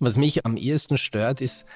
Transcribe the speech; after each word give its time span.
Was 0.00 0.16
mich 0.16 0.44
am 0.44 0.56
ehesten 0.56 0.98
stört, 0.98 1.40
ist, 1.40 1.66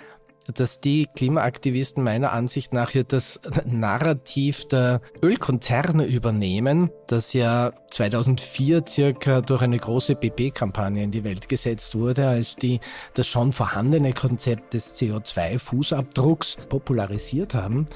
dass 0.54 0.80
die 0.80 1.06
Klimaaktivisten 1.14 2.02
meiner 2.02 2.32
Ansicht 2.32 2.72
nach 2.72 2.90
hier 2.90 3.04
das 3.04 3.40
Narrativ 3.64 4.66
der 4.66 5.00
Ölkonzerne 5.22 6.04
übernehmen, 6.04 6.90
das 7.06 7.32
ja 7.32 7.72
2004 7.90 8.84
circa 8.88 9.40
durch 9.42 9.62
eine 9.62 9.78
große 9.78 10.14
BP-Kampagne 10.14 11.02
in 11.02 11.10
die 11.10 11.24
Welt 11.24 11.48
gesetzt 11.48 11.94
wurde, 11.94 12.26
als 12.28 12.56
die 12.56 12.80
das 13.14 13.26
schon 13.26 13.52
vorhandene 13.52 14.12
Konzept 14.14 14.74
des 14.74 14.96
CO2-Fußabdrucks 14.96 16.56
popularisiert 16.68 17.54
haben 17.54 17.86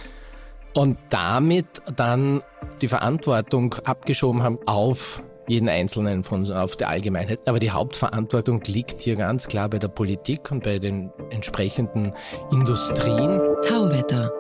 und 0.75 0.99
damit 1.11 1.67
dann 1.97 2.43
die 2.81 2.89
Verantwortung 2.89 3.75
abgeschoben 3.85 4.43
haben 4.43 4.59
auf 4.67 5.23
jeden 5.49 5.69
Einzelnen 5.69 6.25
von 6.25 6.51
auf 6.51 6.77
der 6.77 6.89
Allgemeinheit. 6.89 7.47
Aber 7.47 7.59
die 7.59 7.71
Hauptverantwortung 7.71 8.63
liegt 8.67 9.03
hier 9.03 9.17
ganz 9.17 9.49
klar 9.49 9.69
bei 9.69 9.79
der 9.79 9.89
Politik 9.89 10.51
und 10.51 10.65
bei 10.65 10.79
den 10.79 11.11
entsprechenden 11.31 12.13
Industrien. 12.51 13.41
Tauwetter, 13.67 14.33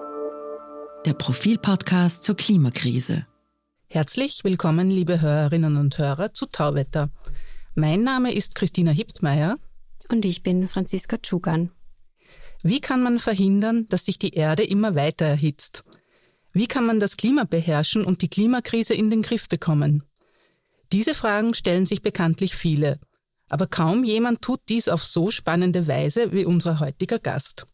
der 1.05 1.15
Profilpodcast 1.15 2.25
zur 2.25 2.37
Klimakrise. 2.37 3.27
Herzlich 3.89 4.45
willkommen, 4.45 4.91
liebe 4.91 5.21
Hörerinnen 5.21 5.77
und 5.77 5.99
Hörer, 5.99 6.33
zu 6.33 6.47
Tauwetter. 6.47 7.11
Mein 7.75 8.03
Name 8.03 8.33
ist 8.33 8.55
Christina 8.55 8.91
Hiptmeier. 8.91 9.57
Und 10.09 10.25
ich 10.25 10.43
bin 10.43 10.69
Franziska 10.69 11.17
Tschugan. 11.19 11.71
Wie 12.63 12.81
kann 12.81 13.03
man 13.03 13.19
verhindern, 13.19 13.87
dass 13.89 14.05
sich 14.05 14.19
die 14.19 14.35
Erde 14.35 14.63
immer 14.63 14.95
weiter 14.95 15.25
erhitzt? 15.25 15.85
Wie 16.53 16.67
kann 16.67 16.87
man 16.87 17.01
das 17.01 17.17
Klima 17.17 17.45
beherrschen 17.45 18.05
und 18.05 18.23
die 18.23 18.29
Klimakrise 18.29 18.95
in 18.95 19.11
den 19.11 19.23
Griff 19.23 19.49
bekommen? 19.49 20.05
Diese 20.93 21.15
Fragen 21.15 21.55
stellen 21.55 21.87
sich 21.87 22.03
bekanntlich 22.03 22.55
viele, 22.55 23.01
aber 23.49 23.67
kaum 23.67 24.05
jemand 24.05 24.43
tut 24.43 24.61
dies 24.69 24.89
auf 24.89 25.03
so 25.03 25.31
spannende 25.31 25.89
Weise 25.89 26.33
wie 26.33 26.45
unser 26.45 26.81
heutiger 26.81 27.19
Gast. 27.19 27.67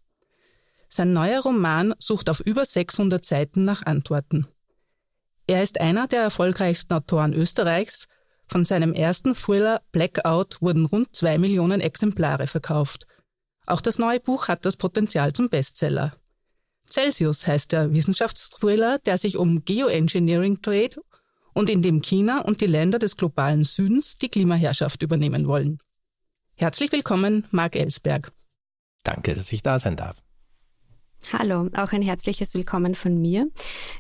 Sein 0.89 1.13
neuer 1.13 1.43
Roman 1.43 1.95
sucht 1.99 2.31
auf 2.31 2.39
über 2.39 2.65
600 2.65 3.25
Seiten 3.25 3.65
nach 3.65 3.85
Antworten. 3.85 4.47
Er 5.49 5.65
ist 5.65 5.81
einer 5.81 6.07
der 6.07 6.23
erfolgreichsten 6.23 6.95
Autoren 6.95 7.35
Österreichs. 7.35 8.07
Von 8.47 8.65
seinem 8.65 8.95
ersten 8.95 9.35
Thriller 9.35 9.83
Blackout 9.91 10.63
wurden 10.63 10.87
rund 10.87 11.15
zwei 11.15 11.39
Millionen 11.39 11.81
Exemplare 11.81 12.47
verkauft. 12.47 13.07
Auch 13.67 13.81
das 13.81 13.99
neue 13.99 14.21
Buch 14.21 14.49
hat 14.49 14.65
das 14.65 14.77
Potenzial 14.77 15.33
zum 15.33 15.49
Bestseller. 15.49 16.13
Celsius 16.89 17.47
heißt 17.47 17.73
der 17.73 17.93
Wissenschaftsthriller, 17.93 18.99
der 19.01 19.19
sich 19.19 19.37
um 19.37 19.65
Geoengineering 19.65 20.63
dreht 20.63 20.99
und 21.59 21.69
in 21.69 21.83
dem 21.83 22.03
China 22.03 22.43
und 22.43 22.61
die 22.61 22.67
Länder 22.67 23.01
des 23.01 23.17
globalen 23.17 23.65
Südens 23.65 24.17
die 24.17 24.29
Klimaherrschaft 24.29 25.03
übernehmen 25.03 25.49
wollen. 25.49 25.79
Herzlich 26.55 26.93
willkommen, 26.93 27.49
Marc 27.51 27.75
Ellsberg. 27.75 28.31
Danke, 29.03 29.35
dass 29.35 29.51
ich 29.51 29.61
da 29.65 29.81
sein 29.81 29.97
darf. 29.97 30.23
Hallo, 31.33 31.69
auch 31.75 31.91
ein 31.91 32.03
herzliches 32.03 32.55
Willkommen 32.55 32.95
von 32.95 33.21
mir. 33.21 33.51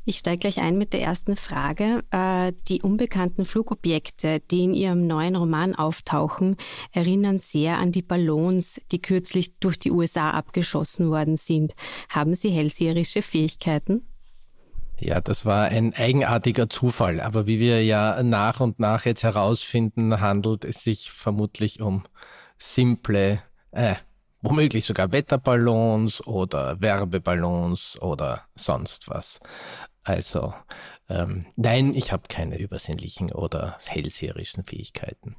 Ich 0.04 0.18
steige 0.18 0.38
gleich 0.38 0.60
ein 0.60 0.78
mit 0.78 0.92
der 0.92 1.02
ersten 1.02 1.36
Frage. 1.36 2.04
Äh, 2.12 2.52
die 2.68 2.80
unbekannten 2.80 3.44
Flugobjekte, 3.44 4.38
die 4.38 4.62
in 4.62 4.72
Ihrem 4.72 5.08
neuen 5.08 5.34
Roman 5.34 5.74
auftauchen, 5.74 6.54
erinnern 6.92 7.40
sehr 7.40 7.78
an 7.78 7.90
die 7.90 8.02
Ballons, 8.02 8.80
die 8.92 9.02
kürzlich 9.02 9.58
durch 9.58 9.80
die 9.80 9.90
USA 9.90 10.30
abgeschossen 10.30 11.10
worden 11.10 11.36
sind. 11.36 11.74
Haben 12.08 12.36
Sie 12.36 12.50
hellseherische 12.50 13.20
Fähigkeiten? 13.20 14.07
Ja, 15.00 15.20
das 15.20 15.46
war 15.46 15.66
ein 15.66 15.94
eigenartiger 15.94 16.68
Zufall. 16.68 17.20
Aber 17.20 17.46
wie 17.46 17.60
wir 17.60 17.84
ja 17.84 18.22
nach 18.22 18.60
und 18.60 18.80
nach 18.80 19.04
jetzt 19.04 19.22
herausfinden, 19.22 20.20
handelt 20.20 20.64
es 20.64 20.82
sich 20.82 21.12
vermutlich 21.12 21.80
um 21.80 22.04
simple, 22.58 23.40
äh, 23.70 23.94
womöglich 24.42 24.84
sogar 24.84 25.12
Wetterballons 25.12 26.26
oder 26.26 26.80
Werbeballons 26.80 28.00
oder 28.02 28.42
sonst 28.56 29.08
was. 29.08 29.38
Also 30.02 30.52
ähm, 31.08 31.46
nein, 31.56 31.94
ich 31.94 32.12
habe 32.12 32.24
keine 32.28 32.58
übersinnlichen 32.58 33.32
oder 33.32 33.78
hellseherischen 33.86 34.64
Fähigkeiten. 34.64 35.36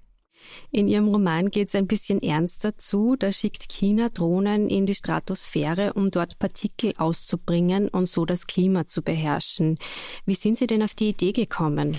In 0.72 0.88
Ihrem 0.88 1.07
Roman 1.07 1.50
geht 1.50 1.67
es 1.67 1.75
ein 1.75 1.88
bisschen 1.88 2.22
ernster 2.22 2.77
zu. 2.77 3.16
Da 3.17 3.31
schickt 3.31 3.69
China 3.72 4.09
Drohnen 4.09 4.69
in 4.69 4.85
die 4.85 4.95
Stratosphäre, 4.95 5.94
um 5.94 6.11
dort 6.11 6.39
Partikel 6.39 6.94
auszubringen 6.97 7.88
und 7.89 8.07
so 8.07 8.25
das 8.25 8.47
Klima 8.47 8.88
zu 8.88 9.01
beherrschen. 9.01 9.77
Wie 10.25 10.35
sind 10.35 10.57
Sie 10.57 10.67
denn 10.67 10.83
auf 10.83 10.95
die 10.95 11.09
Idee 11.09 11.31
gekommen? 11.31 11.97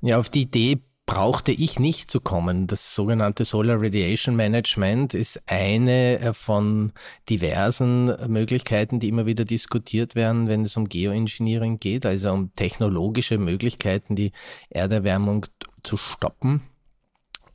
Ja, 0.00 0.18
auf 0.18 0.30
die 0.30 0.42
Idee 0.42 0.80
brauchte 1.06 1.52
ich 1.52 1.78
nicht 1.78 2.10
zu 2.10 2.20
kommen. 2.20 2.66
Das 2.66 2.94
sogenannte 2.94 3.44
Solar 3.44 3.80
Radiation 3.80 4.34
Management 4.34 5.14
ist 5.14 5.40
eine 5.46 6.18
äh, 6.18 6.32
von 6.32 6.92
diversen 7.30 8.06
Möglichkeiten, 8.30 8.98
die 8.98 9.08
immer 9.08 9.24
wieder 9.24 9.44
diskutiert 9.44 10.16
werden, 10.16 10.48
wenn 10.48 10.62
es 10.62 10.76
um 10.76 10.88
Geoengineering 10.88 11.78
geht, 11.78 12.04
also 12.04 12.32
um 12.32 12.52
technologische 12.52 13.38
Möglichkeiten, 13.38 14.16
die 14.16 14.32
Erderwärmung 14.68 15.46
zu 15.84 15.96
stoppen. 15.96 16.62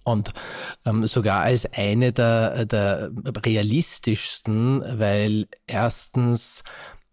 Und 0.04 0.34
ähm, 0.86 1.06
sogar 1.06 1.42
als 1.42 1.66
eine 1.74 2.12
der, 2.12 2.66
der 2.66 3.12
realistischsten, 3.46 4.84
weil 5.00 5.48
erstens 5.68 6.64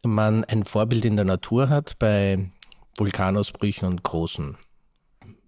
man 0.05 0.45
ein 0.45 0.65
Vorbild 0.65 1.05
in 1.05 1.17
der 1.17 1.25
Natur 1.25 1.69
hat 1.69 1.99
bei 1.99 2.51
Vulkanausbrüchen 2.97 3.87
und 3.87 4.03
großen 4.03 4.57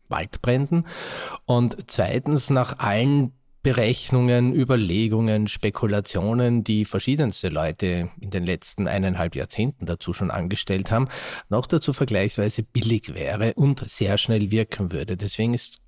Waldbränden. 0.08 0.86
Und 1.46 1.90
zweitens 1.90 2.50
nach 2.50 2.78
allen 2.78 3.32
Berechnungen, 3.62 4.54
Überlegungen, 4.54 5.46
Spekulationen, 5.46 6.64
die 6.64 6.86
verschiedenste 6.86 7.50
Leute 7.50 8.08
in 8.18 8.30
den 8.30 8.44
letzten 8.44 8.88
eineinhalb 8.88 9.36
Jahrzehnten 9.36 9.84
dazu 9.84 10.14
schon 10.14 10.30
angestellt 10.30 10.90
haben, 10.90 11.08
noch 11.50 11.66
dazu 11.66 11.92
vergleichsweise 11.92 12.62
billig 12.62 13.12
wäre 13.14 13.52
und 13.54 13.86
sehr 13.86 14.16
schnell 14.16 14.50
wirken 14.50 14.92
würde. 14.92 15.18
Deswegen 15.18 15.52
ist, 15.52 15.80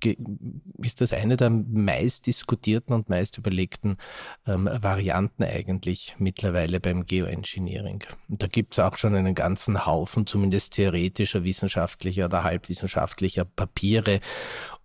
ist 0.83 1.01
das 1.01 1.13
eine 1.13 1.35
der 1.35 1.49
meist 1.49 2.27
diskutierten 2.27 2.93
und 2.93 3.09
meist 3.09 3.39
überlegten 3.39 3.97
ähm, 4.45 4.69
Varianten 4.71 5.43
eigentlich 5.43 6.15
mittlerweile 6.19 6.79
beim 6.79 7.05
Geoengineering. 7.05 8.03
Und 8.29 8.43
da 8.43 8.45
gibt 8.45 8.73
es 8.73 8.79
auch 8.79 8.97
schon 8.97 9.15
einen 9.15 9.33
ganzen 9.33 9.87
Haufen, 9.87 10.27
zumindest 10.27 10.73
theoretischer, 10.73 11.43
wissenschaftlicher 11.43 12.25
oder 12.25 12.43
halbwissenschaftlicher 12.43 13.45
Papiere 13.45 14.19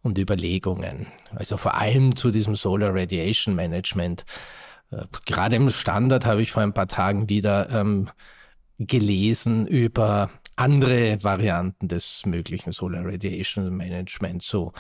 und 0.03 0.19
Überlegungen. 0.19 1.07
Also 1.35 1.57
vor 1.57 1.75
allem 1.75 2.17
zu 2.17 2.31
diesem 2.31 2.57
Solar 2.57 2.95
Radiation 2.95 3.55
Management. 3.55 4.25
Äh, 4.91 5.05
gerade 5.27 5.57
im 5.57 5.71
Standard 5.71 6.27
habe 6.27 6.43
ich 6.43 6.53
vor 6.53 6.63
ein 6.63 6.75
paar 6.75 6.89
Tagen 6.89 7.29
wieder 7.29 7.71
ähm, 7.71 8.11
gelesen 8.79 9.67
über 9.67 10.31
andere 10.59 11.23
Varianten 11.23 11.89
des 11.89 12.27
möglichen 12.27 12.73
Solar 12.73 13.05
Radiation 13.05 13.77
Management, 13.77 14.43
so 14.43 14.73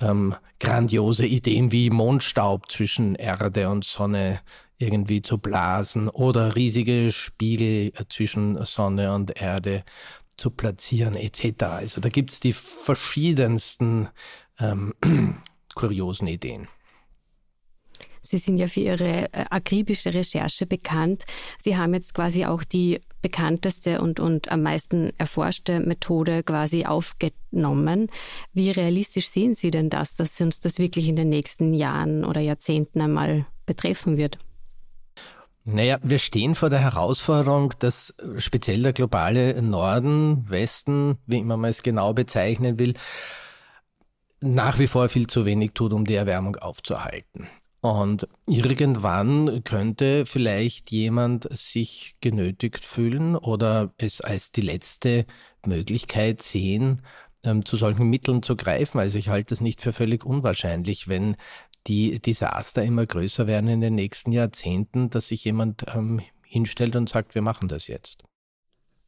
ähm, 0.00 0.34
grandiose 0.58 1.26
Ideen 1.26 1.72
wie 1.72 1.90
Mondstaub 1.90 2.70
zwischen 2.70 3.14
Erde 3.14 3.68
und 3.68 3.84
Sonne 3.84 4.40
irgendwie 4.78 5.22
zu 5.22 5.38
blasen 5.38 6.08
oder 6.08 6.56
riesige 6.56 7.10
Spiegel 7.12 7.92
zwischen 8.08 8.62
Sonne 8.64 9.14
und 9.14 9.40
Erde 9.40 9.84
zu 10.36 10.50
platzieren 10.50 11.16
etc. 11.16 11.64
Also 11.64 12.00
da 12.00 12.08
gibt's 12.08 12.40
die 12.40 12.52
verschiedensten 12.52 14.08
ähm, 14.58 14.94
kuriosen 15.74 16.26
Ideen. 16.26 16.68
Sie 18.26 18.38
sind 18.38 18.56
ja 18.56 18.66
für 18.66 18.80
Ihre 18.80 19.32
äh, 19.32 19.44
akribische 19.50 20.12
Recherche 20.12 20.66
bekannt. 20.66 21.24
Sie 21.58 21.76
haben 21.76 21.94
jetzt 21.94 22.14
quasi 22.14 22.44
auch 22.44 22.64
die 22.64 23.00
bekannteste 23.22 24.00
und, 24.00 24.20
und 24.20 24.50
am 24.50 24.62
meisten 24.62 25.12
erforschte 25.18 25.80
Methode 25.80 26.42
quasi 26.42 26.84
aufgenommen. 26.84 28.08
Wie 28.52 28.70
realistisch 28.70 29.28
sehen 29.28 29.54
Sie 29.54 29.70
denn 29.70 29.90
das, 29.90 30.14
dass 30.14 30.40
uns 30.40 30.60
das 30.60 30.78
wirklich 30.78 31.08
in 31.08 31.16
den 31.16 31.28
nächsten 31.28 31.72
Jahren 31.72 32.24
oder 32.24 32.40
Jahrzehnten 32.40 33.00
einmal 33.00 33.46
betreffen 33.64 34.16
wird? 34.16 34.38
Naja, 35.68 35.98
wir 36.00 36.20
stehen 36.20 36.54
vor 36.54 36.70
der 36.70 36.78
Herausforderung, 36.78 37.74
dass 37.80 38.14
speziell 38.38 38.84
der 38.84 38.92
globale 38.92 39.60
Norden, 39.60 40.48
Westen, 40.48 41.18
wie 41.26 41.38
immer 41.38 41.56
man 41.56 41.70
es 41.70 41.82
genau 41.82 42.14
bezeichnen 42.14 42.78
will, 42.78 42.94
nach 44.40 44.78
wie 44.78 44.86
vor 44.86 45.08
viel 45.08 45.26
zu 45.26 45.44
wenig 45.44 45.72
tut, 45.72 45.92
um 45.92 46.04
die 46.04 46.14
Erwärmung 46.14 46.54
aufzuhalten. 46.54 47.48
Und 47.80 48.28
irgendwann 48.46 49.64
könnte 49.64 50.24
vielleicht 50.24 50.92
jemand 50.92 51.48
sich 51.50 52.14
genötigt 52.20 52.84
fühlen 52.84 53.34
oder 53.34 53.92
es 53.98 54.20
als 54.20 54.52
die 54.52 54.60
letzte 54.60 55.26
Möglichkeit 55.66 56.42
sehen, 56.42 57.02
ähm, 57.42 57.64
zu 57.64 57.76
solchen 57.76 58.08
Mitteln 58.08 58.42
zu 58.42 58.56
greifen. 58.56 58.98
Also 58.98 59.18
ich 59.18 59.28
halte 59.28 59.54
es 59.54 59.60
nicht 59.60 59.80
für 59.80 59.92
völlig 59.92 60.24
unwahrscheinlich, 60.24 61.08
wenn 61.08 61.36
die 61.86 62.20
Desaster 62.20 62.82
immer 62.82 63.06
größer 63.06 63.46
werden 63.46 63.70
in 63.70 63.80
den 63.80 63.94
nächsten 63.94 64.32
Jahrzehnten, 64.32 65.10
dass 65.10 65.28
sich 65.28 65.44
jemand 65.44 65.84
ähm, 65.94 66.20
hinstellt 66.42 66.96
und 66.96 67.08
sagt, 67.08 67.34
wir 67.34 67.42
machen 67.42 67.68
das 67.68 67.86
jetzt. 67.86 68.24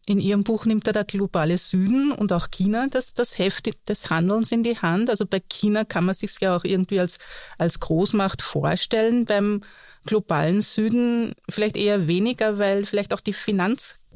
In 0.07 0.21
Ihrem 0.21 0.43
Buch 0.43 0.65
nimmt 0.65 0.87
er 0.87 0.95
der 0.95 1.05
globale 1.05 1.59
Süden 1.59 2.13
und 2.13 2.33
auch 2.33 2.51
China 2.51 2.87
das, 2.91 3.13
das 3.13 3.39
Heft 3.39 3.69
des 3.89 4.09
Handelns 4.09 4.51
in 4.53 4.63
die 4.63 4.79
Hand. 4.79 5.11
Also 5.11 5.27
bei 5.27 5.41
China 5.41 5.85
kann 5.85 6.07
man 6.07 6.15
sich 6.15 6.41
ja 6.41 6.57
auch 6.57 6.65
irgendwie 6.65 6.99
als, 6.99 7.19
als 7.59 7.79
Großmacht 7.79 8.41
vorstellen. 8.41 9.27
Beim 9.27 9.61
globalen 10.07 10.63
Süden 10.63 11.35
vielleicht 11.51 11.77
eher 11.77 12.09
weniger, 12.09 12.59
weil 12.59 12.87
vielleicht 12.87 13.13
auch 13.13 13.21
die 13.21 13.35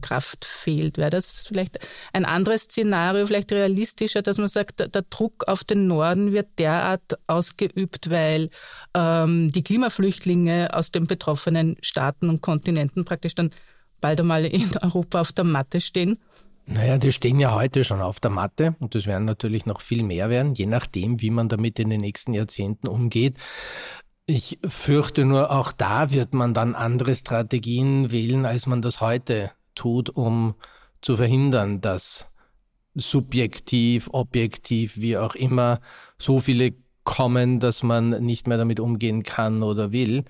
Finanzkraft 0.02 0.44
fehlt. 0.44 0.98
Wäre 0.98 1.10
das 1.10 1.46
vielleicht 1.46 1.78
ein 2.12 2.24
anderes 2.24 2.62
Szenario, 2.62 3.26
vielleicht 3.26 3.52
realistischer, 3.52 4.22
dass 4.22 4.38
man 4.38 4.48
sagt, 4.48 4.80
der 4.80 5.02
Druck 5.02 5.44
auf 5.46 5.64
den 5.64 5.86
Norden 5.86 6.32
wird 6.32 6.48
derart 6.58 7.18
ausgeübt, 7.26 8.10
weil 8.10 8.50
ähm, 8.94 9.52
die 9.52 9.62
Klimaflüchtlinge 9.62 10.70
aus 10.74 10.90
den 10.90 11.06
betroffenen 11.06 11.76
Staaten 11.80 12.28
und 12.28 12.40
Kontinenten 12.40 13.04
praktisch 13.04 13.34
dann 13.34 13.50
bald 14.00 14.20
einmal 14.20 14.44
in 14.44 14.70
Europa 14.82 15.20
auf 15.20 15.32
der 15.32 15.44
Matte 15.44 15.80
stehen? 15.80 16.18
Naja, 16.64 16.96
die 16.96 17.10
stehen 17.10 17.40
ja 17.40 17.54
heute 17.54 17.82
schon 17.82 18.00
auf 18.00 18.20
der 18.20 18.30
Matte 18.30 18.76
und 18.78 18.94
das 18.94 19.06
werden 19.06 19.24
natürlich 19.24 19.66
noch 19.66 19.80
viel 19.80 20.04
mehr 20.04 20.30
werden, 20.30 20.54
je 20.54 20.66
nachdem, 20.66 21.20
wie 21.20 21.30
man 21.30 21.48
damit 21.48 21.80
in 21.80 21.90
den 21.90 22.00
nächsten 22.00 22.34
Jahrzehnten 22.34 22.86
umgeht. 22.86 23.36
Ich 24.26 24.60
fürchte 24.64 25.24
nur, 25.24 25.50
auch 25.50 25.72
da 25.72 26.12
wird 26.12 26.34
man 26.34 26.54
dann 26.54 26.76
andere 26.76 27.16
Strategien 27.16 28.12
wählen, 28.12 28.46
als 28.46 28.66
man 28.66 28.80
das 28.80 29.00
heute 29.00 29.50
tut, 29.74 30.10
um 30.10 30.54
zu 31.00 31.16
verhindern, 31.16 31.80
dass 31.80 32.28
subjektiv, 32.94 34.08
objektiv, 34.12 35.00
wie 35.00 35.16
auch 35.16 35.34
immer, 35.34 35.80
so 36.18 36.40
viele 36.40 36.74
kommen, 37.04 37.58
dass 37.58 37.82
man 37.82 38.10
nicht 38.24 38.46
mehr 38.46 38.58
damit 38.58 38.80
umgehen 38.80 39.22
kann 39.22 39.62
oder 39.62 39.92
will. 39.92 40.24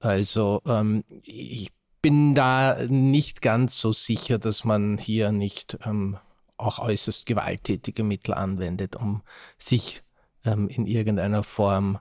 Also 0.00 0.60
ähm, 0.66 1.04
ich 1.22 1.70
bin 2.02 2.34
da 2.34 2.76
nicht 2.88 3.40
ganz 3.40 3.78
so 3.78 3.92
sicher, 3.92 4.38
dass 4.38 4.64
man 4.64 4.98
hier 4.98 5.30
nicht 5.30 5.78
ähm, 5.84 6.18
auch 6.56 6.78
äußerst 6.80 7.26
gewalttätige 7.26 8.02
Mittel 8.02 8.34
anwendet, 8.34 8.96
um 8.96 9.22
sich 9.56 10.02
ähm, 10.44 10.68
in 10.68 10.86
irgendeiner 10.86 11.44
Form 11.44 11.98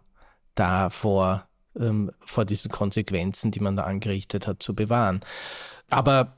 davor, 0.55 1.47
ähm, 1.79 2.12
vor 2.19 2.45
diesen 2.45 2.71
Konsequenzen, 2.71 3.51
die 3.51 3.59
man 3.59 3.75
da 3.75 3.83
angerichtet 3.83 4.47
hat, 4.47 4.62
zu 4.62 4.75
bewahren. 4.75 5.21
Aber 5.91 6.38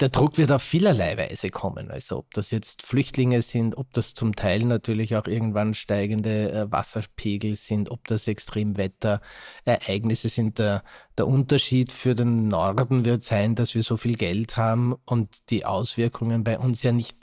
der 0.00 0.08
Druck 0.08 0.38
wird 0.38 0.50
auf 0.50 0.62
vielerlei 0.62 1.18
Weise 1.18 1.50
kommen. 1.50 1.90
Also 1.90 2.16
ob 2.16 2.32
das 2.32 2.50
jetzt 2.50 2.80
Flüchtlinge 2.80 3.42
sind, 3.42 3.76
ob 3.76 3.92
das 3.92 4.14
zum 4.14 4.34
Teil 4.34 4.64
natürlich 4.64 5.14
auch 5.14 5.26
irgendwann 5.26 5.74
steigende 5.74 6.50
äh, 6.50 6.72
Wasserpegel 6.72 7.54
sind, 7.54 7.90
ob 7.90 8.08
das 8.08 8.26
Extremwetterereignisse 8.26 10.30
sind. 10.30 10.58
Der, 10.58 10.82
der 11.18 11.26
Unterschied 11.26 11.92
für 11.92 12.14
den 12.14 12.48
Norden 12.48 13.04
wird 13.04 13.22
sein, 13.22 13.54
dass 13.54 13.74
wir 13.74 13.82
so 13.82 13.98
viel 13.98 14.16
Geld 14.16 14.56
haben 14.56 14.94
und 15.04 15.50
die 15.50 15.66
Auswirkungen 15.66 16.42
bei 16.42 16.58
uns 16.58 16.82
ja 16.82 16.92
nicht 16.92 17.18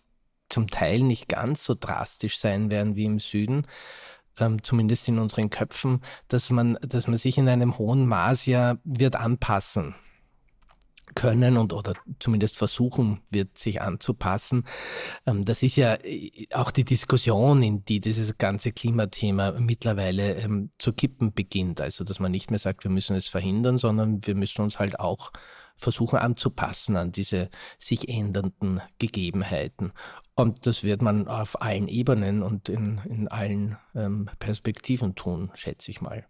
zum 0.49 0.67
Teil 0.67 0.99
nicht 0.99 1.29
ganz 1.29 1.63
so 1.63 1.73
drastisch 1.73 2.37
sein 2.37 2.69
werden 2.69 2.95
wie 2.95 3.05
im 3.05 3.19
Süden. 3.19 3.65
Ähm, 4.39 4.63
zumindest 4.63 5.07
in 5.07 5.19
unseren 5.19 5.49
Köpfen, 5.49 6.01
dass 6.27 6.49
man, 6.49 6.77
dass 6.81 7.07
man 7.07 7.17
sich 7.17 7.37
in 7.37 7.49
einem 7.49 7.77
hohen 7.77 8.07
Maß 8.07 8.45
ja 8.45 8.77
wird 8.83 9.15
anpassen 9.15 9.95
können 11.15 11.57
und 11.57 11.73
oder 11.73 11.93
zumindest 12.19 12.57
versuchen 12.57 13.21
wird, 13.29 13.57
sich 13.57 13.81
anzupassen. 13.81 14.65
Ähm, 15.25 15.45
das 15.45 15.63
ist 15.63 15.75
ja 15.75 15.95
äh, 16.03 16.47
auch 16.53 16.71
die 16.71 16.85
Diskussion, 16.85 17.63
in 17.63 17.85
die 17.85 17.99
dieses 17.99 18.37
ganze 18.37 18.71
Klimathema 18.71 19.51
mittlerweile 19.59 20.35
ähm, 20.35 20.71
zu 20.77 20.93
kippen 20.93 21.33
beginnt. 21.33 21.81
Also, 21.81 22.03
dass 22.03 22.19
man 22.19 22.31
nicht 22.31 22.49
mehr 22.49 22.59
sagt, 22.59 22.83
wir 22.83 22.91
müssen 22.91 23.15
es 23.15 23.27
verhindern, 23.27 23.77
sondern 23.77 24.25
wir 24.25 24.35
müssen 24.35 24.61
uns 24.61 24.79
halt 24.79 24.99
auch 24.99 25.31
versuchen 25.81 26.19
anzupassen 26.19 26.95
an 26.95 27.11
diese 27.11 27.49
sich 27.79 28.07
ändernden 28.07 28.81
Gegebenheiten. 28.99 29.93
Und 30.35 30.65
das 30.67 30.83
wird 30.83 31.01
man 31.01 31.27
auf 31.27 31.61
allen 31.61 31.87
Ebenen 31.87 32.43
und 32.43 32.69
in, 32.69 32.99
in 33.05 33.27
allen 33.27 33.77
ähm, 33.95 34.29
Perspektiven 34.39 35.15
tun, 35.15 35.51
schätze 35.53 35.91
ich 35.91 36.01
mal. 36.01 36.25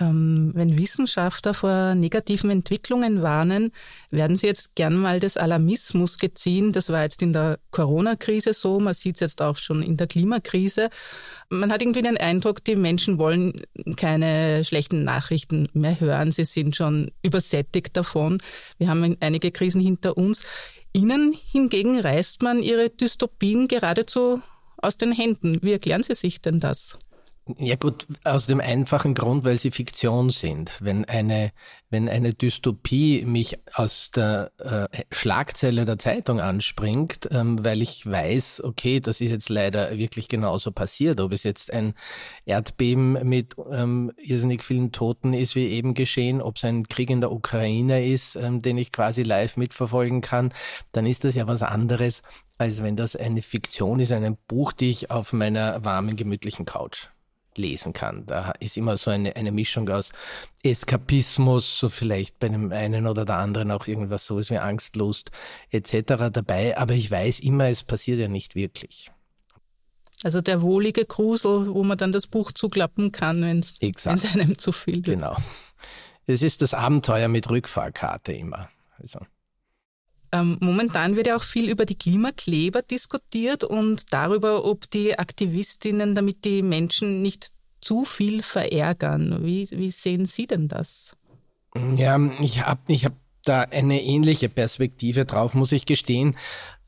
Ähm, 0.00 0.52
wenn 0.54 0.78
Wissenschaftler 0.78 1.52
vor 1.52 1.94
negativen 1.94 2.48
Entwicklungen 2.50 3.22
warnen, 3.22 3.70
werden 4.10 4.34
sie 4.34 4.46
jetzt 4.46 4.74
gern 4.74 4.96
mal 4.96 5.20
des 5.20 5.36
Alarmismus 5.36 6.18
geziehen. 6.18 6.72
Das 6.72 6.88
war 6.88 7.02
jetzt 7.02 7.20
in 7.20 7.34
der 7.34 7.58
Corona-Krise 7.70 8.54
so, 8.54 8.80
man 8.80 8.94
sieht 8.94 9.16
es 9.16 9.20
jetzt 9.20 9.42
auch 9.42 9.58
schon 9.58 9.82
in 9.82 9.98
der 9.98 10.06
Klimakrise. 10.06 10.88
Man 11.50 11.70
hat 11.70 11.82
irgendwie 11.82 12.00
den 12.00 12.16
Eindruck, 12.16 12.64
die 12.64 12.76
Menschen 12.76 13.18
wollen 13.18 13.62
keine 13.96 14.64
schlechten 14.64 15.04
Nachrichten 15.04 15.68
mehr 15.74 16.00
hören. 16.00 16.32
Sie 16.32 16.46
sind 16.46 16.76
schon 16.76 17.10
übersättigt 17.22 17.94
davon. 17.94 18.38
Wir 18.78 18.88
haben 18.88 19.16
einige 19.20 19.50
Krisen 19.50 19.82
hinter 19.82 20.16
uns. 20.16 20.44
Ihnen 20.94 21.36
hingegen 21.52 22.00
reißt 22.00 22.42
man 22.42 22.62
ihre 22.62 22.88
Dystopien 22.88 23.68
geradezu 23.68 24.40
aus 24.78 24.96
den 24.96 25.12
Händen. 25.12 25.58
Wie 25.60 25.72
erklären 25.72 26.02
Sie 26.02 26.14
sich 26.14 26.40
denn 26.40 26.58
das? 26.58 26.98
Ja 27.58 27.76
gut, 27.76 28.06
aus 28.24 28.46
dem 28.46 28.60
einfachen 28.60 29.14
Grund, 29.14 29.44
weil 29.44 29.56
sie 29.56 29.70
Fiktion 29.70 30.30
sind. 30.30 30.76
Wenn 30.80 31.04
eine, 31.06 31.52
wenn 31.88 32.08
eine 32.08 32.34
Dystopie 32.34 33.24
mich 33.24 33.58
aus 33.74 34.10
der 34.10 34.52
äh, 34.58 34.86
Schlagzeile 35.10 35.84
der 35.84 35.98
Zeitung 35.98 36.40
anspringt, 36.40 37.28
ähm, 37.32 37.64
weil 37.64 37.82
ich 37.82 38.04
weiß, 38.06 38.62
okay, 38.62 39.00
das 39.00 39.20
ist 39.20 39.30
jetzt 39.30 39.48
leider 39.48 39.96
wirklich 39.96 40.28
genauso 40.28 40.70
passiert, 40.70 41.20
ob 41.20 41.32
es 41.32 41.42
jetzt 41.42 41.72
ein 41.72 41.94
Erdbeben 42.44 43.26
mit 43.28 43.56
ähm, 43.70 44.12
irrsinnig 44.16 44.62
vielen 44.62 44.92
Toten 44.92 45.32
ist, 45.32 45.54
wie 45.54 45.66
eben 45.68 45.94
geschehen, 45.94 46.42
ob 46.42 46.56
es 46.56 46.64
ein 46.64 46.86
Krieg 46.88 47.10
in 47.10 47.20
der 47.20 47.32
Ukraine 47.32 48.04
ist, 48.04 48.36
ähm, 48.36 48.62
den 48.62 48.78
ich 48.78 48.92
quasi 48.92 49.22
live 49.22 49.56
mitverfolgen 49.56 50.20
kann, 50.20 50.52
dann 50.92 51.06
ist 51.06 51.24
das 51.24 51.34
ja 51.34 51.48
was 51.48 51.62
anderes, 51.62 52.22
als 52.58 52.82
wenn 52.82 52.96
das 52.96 53.16
eine 53.16 53.42
Fiktion 53.42 53.98
ist, 53.98 54.12
ein 54.12 54.36
Buch, 54.46 54.72
die 54.72 54.90
ich 54.90 55.10
auf 55.10 55.32
meiner 55.32 55.84
warmen, 55.84 56.16
gemütlichen 56.16 56.66
Couch 56.66 57.08
lesen 57.60 57.92
kann. 57.92 58.26
Da 58.26 58.52
ist 58.60 58.76
immer 58.76 58.96
so 58.96 59.10
eine, 59.10 59.36
eine 59.36 59.52
Mischung 59.52 59.88
aus 59.88 60.12
Eskapismus, 60.62 61.78
so 61.78 61.88
vielleicht 61.88 62.38
bei 62.38 62.48
dem 62.48 62.72
einen 62.72 63.06
oder 63.06 63.24
der 63.24 63.36
anderen 63.36 63.70
auch 63.70 63.86
irgendwas 63.86 64.26
so 64.26 64.38
wie 64.40 64.58
Angstlust 64.58 65.30
etc. 65.70 66.30
dabei, 66.32 66.76
aber 66.76 66.94
ich 66.94 67.10
weiß 67.10 67.40
immer, 67.40 67.68
es 67.68 67.84
passiert 67.84 68.18
ja 68.18 68.28
nicht 68.28 68.54
wirklich. 68.54 69.10
Also 70.22 70.40
der 70.40 70.60
wohlige 70.60 71.06
Grusel, 71.06 71.72
wo 71.72 71.82
man 71.82 71.96
dann 71.96 72.12
das 72.12 72.26
Buch 72.26 72.52
zuklappen 72.52 73.10
kann, 73.10 73.40
wenn 73.42 73.60
es 73.60 74.06
einem 74.06 74.58
zu 74.58 74.72
viel 74.72 74.96
wird. 74.96 75.18
Genau. 75.18 75.36
Es 76.26 76.42
ist 76.42 76.62
das 76.62 76.74
Abenteuer 76.74 77.28
mit 77.28 77.48
Rückfahrkarte 77.50 78.32
immer. 78.32 78.68
Also. 78.98 79.20
Ähm, 80.32 80.58
momentan 80.60 81.16
wird 81.16 81.26
ja 81.26 81.36
auch 81.36 81.42
viel 81.42 81.68
über 81.68 81.84
die 81.84 81.98
Klimakleber 81.98 82.82
diskutiert 82.82 83.64
und 83.64 84.12
darüber, 84.12 84.64
ob 84.64 84.88
die 84.90 85.18
Aktivistinnen 85.18 86.14
damit 86.14 86.44
die 86.44 86.62
Menschen 86.62 87.22
nicht 87.22 87.48
zu 87.80 88.04
viel 88.04 88.42
verärgern. 88.42 89.44
Wie, 89.44 89.68
wie 89.70 89.90
sehen 89.90 90.26
Sie 90.26 90.46
denn 90.46 90.68
das? 90.68 91.16
Ja, 91.96 92.18
ich 92.40 92.64
habe 92.64 92.80
ich 92.88 93.04
hab 93.04 93.14
da 93.44 93.62
eine 93.62 94.02
ähnliche 94.02 94.48
Perspektive 94.48 95.24
drauf, 95.24 95.54
muss 95.54 95.72
ich 95.72 95.86
gestehen. 95.86 96.36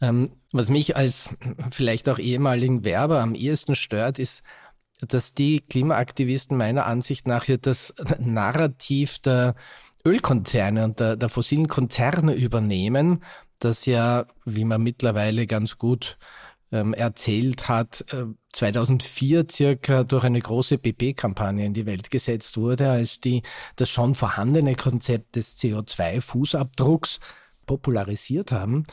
Ähm, 0.01 0.31
was 0.53 0.69
mich 0.69 0.97
als 0.97 1.31
vielleicht 1.71 2.09
auch 2.09 2.19
ehemaligen 2.19 2.85
Werber 2.85 3.21
am 3.21 3.35
ehesten 3.35 3.75
stört, 3.75 4.19
ist, 4.19 4.43
dass 5.01 5.33
die 5.33 5.61
Klimaaktivisten 5.61 6.57
meiner 6.57 6.87
Ansicht 6.87 7.27
nach 7.27 7.45
hier 7.45 7.59
das 7.59 7.95
Narrativ 8.19 9.19
der 9.19 9.55
Ölkonzerne 10.05 10.85
und 10.85 11.01
der, 11.01 11.17
der 11.17 11.29
fossilen 11.29 11.69
Konzerne 11.69 12.35
übernehmen, 12.35 13.23
das 13.59 13.87
ja, 13.87 14.27
wie 14.45 14.65
man 14.65 14.83
mittlerweile 14.83 15.47
ganz 15.47 15.79
gut 15.79 16.19
ähm, 16.73 16.95
erzählt 16.95 17.69
hat, 17.69 18.05
äh, 18.13 18.25
2004 18.53 19.47
circa 19.51 20.05
durch 20.05 20.25
eine 20.25 20.41
große 20.41 20.79
BP-Kampagne 20.79 21.65
in 21.65 21.75
die 21.75 21.87
Welt 21.87 22.11
gesetzt 22.11 22.57
wurde, 22.57 22.91
als 22.91 23.21
die 23.21 23.43
das 23.77 23.91
schon 23.91 24.15
vorhandene 24.15 24.75
Konzept 24.75 25.37
des 25.37 25.57
CO2-Fußabdrucks 25.59 27.21
popularisiert 27.67 28.53
haben 28.53 28.85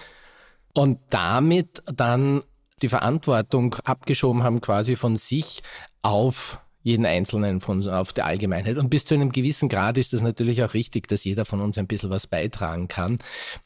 und 0.73 0.99
damit 1.09 1.81
dann 1.85 2.43
die 2.81 2.89
Verantwortung 2.89 3.75
abgeschoben 3.83 4.43
haben 4.43 4.61
quasi 4.61 4.95
von 4.95 5.15
sich 5.15 5.63
auf 6.01 6.61
jeden 6.81 7.05
Einzelnen 7.05 7.59
von 7.59 7.87
auf 7.87 8.13
der 8.13 8.25
Allgemeinheit. 8.25 8.77
Und 8.77 8.89
bis 8.89 9.05
zu 9.05 9.13
einem 9.13 9.31
gewissen 9.31 9.69
Grad 9.69 9.97
ist 9.97 10.13
es 10.13 10.21
natürlich 10.21 10.63
auch 10.63 10.73
richtig, 10.73 11.07
dass 11.07 11.23
jeder 11.23 11.45
von 11.45 11.61
uns 11.61 11.77
ein 11.77 11.87
bisschen 11.87 12.09
was 12.09 12.27
beitragen 12.27 12.87
kann. 12.87 13.19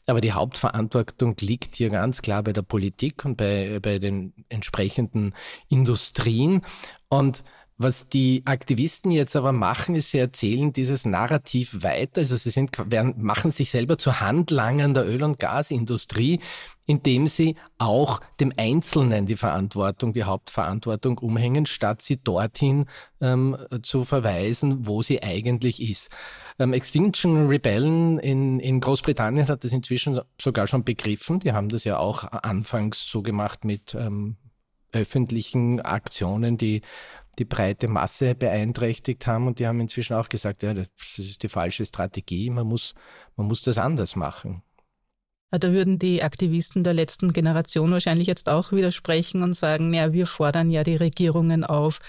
Aber 0.06 0.20
die 0.20 0.32
Hauptverantwortung 0.32 1.36
liegt 1.40 1.76
hier 1.76 1.90
ganz 1.90 2.22
klar 2.22 2.42
bei 2.42 2.52
der 2.52 2.62
Politik 2.62 3.24
und 3.24 3.36
bei, 3.36 3.78
bei 3.80 3.98
den 3.98 4.32
entsprechenden 4.48 5.34
Industrien. 5.68 6.62
Und 7.08 7.44
was 7.76 8.08
die 8.08 8.42
Aktivisten 8.44 9.10
jetzt 9.10 9.34
aber 9.34 9.52
machen, 9.52 9.96
ist, 9.96 10.10
sie 10.10 10.18
erzählen 10.18 10.72
dieses 10.72 11.04
Narrativ 11.04 11.82
weiter. 11.82 12.20
Also 12.20 12.36
sie 12.36 12.50
sind, 12.50 12.70
werden, 12.90 13.14
machen 13.18 13.50
sich 13.50 13.70
selber 13.70 13.98
zur 13.98 14.20
Handlangern 14.20 14.94
der 14.94 15.08
Öl- 15.08 15.24
und 15.24 15.40
Gasindustrie, 15.40 16.38
indem 16.86 17.26
sie 17.26 17.56
auch 17.78 18.20
dem 18.38 18.52
Einzelnen 18.56 19.26
die 19.26 19.34
Verantwortung, 19.34 20.12
die 20.12 20.22
Hauptverantwortung 20.22 21.18
umhängen, 21.18 21.66
statt 21.66 22.00
sie 22.00 22.18
dorthin 22.18 22.86
ähm, 23.20 23.56
zu 23.82 24.04
verweisen, 24.04 24.86
wo 24.86 25.02
sie 25.02 25.24
eigentlich 25.24 25.82
ist. 25.82 26.10
Ähm, 26.60 26.74
Extinction 26.74 27.48
Rebellion 27.48 28.20
in, 28.20 28.60
in 28.60 28.78
Großbritannien 28.78 29.48
hat 29.48 29.64
das 29.64 29.72
inzwischen 29.72 30.20
sogar 30.40 30.68
schon 30.68 30.84
begriffen. 30.84 31.40
Die 31.40 31.52
haben 31.52 31.70
das 31.70 31.82
ja 31.82 31.98
auch 31.98 32.24
anfangs 32.30 33.04
so 33.04 33.22
gemacht 33.22 33.64
mit 33.64 33.94
ähm, 33.94 34.36
öffentlichen 34.92 35.80
Aktionen, 35.80 36.56
die 36.56 36.80
die 37.38 37.44
breite 37.44 37.88
Masse 37.88 38.34
beeinträchtigt 38.34 39.26
haben 39.26 39.46
und 39.46 39.58
die 39.58 39.66
haben 39.66 39.80
inzwischen 39.80 40.14
auch 40.14 40.28
gesagt, 40.28 40.62
ja, 40.62 40.74
das 40.74 40.88
ist 41.16 41.42
die 41.42 41.48
falsche 41.48 41.84
Strategie, 41.84 42.50
man 42.50 42.66
muss, 42.66 42.94
man 43.36 43.46
muss 43.46 43.62
das 43.62 43.78
anders 43.78 44.16
machen. 44.16 44.62
Da 45.50 45.72
würden 45.72 45.98
die 45.98 46.22
Aktivisten 46.22 46.82
der 46.82 46.94
letzten 46.94 47.32
Generation 47.32 47.92
wahrscheinlich 47.92 48.26
jetzt 48.26 48.48
auch 48.48 48.72
widersprechen 48.72 49.42
und 49.42 49.54
sagen, 49.54 49.94
ja, 49.94 50.12
wir 50.12 50.26
fordern 50.26 50.70
ja 50.70 50.82
die 50.82 50.96
Regierungen 50.96 51.62
auf, 51.62 52.00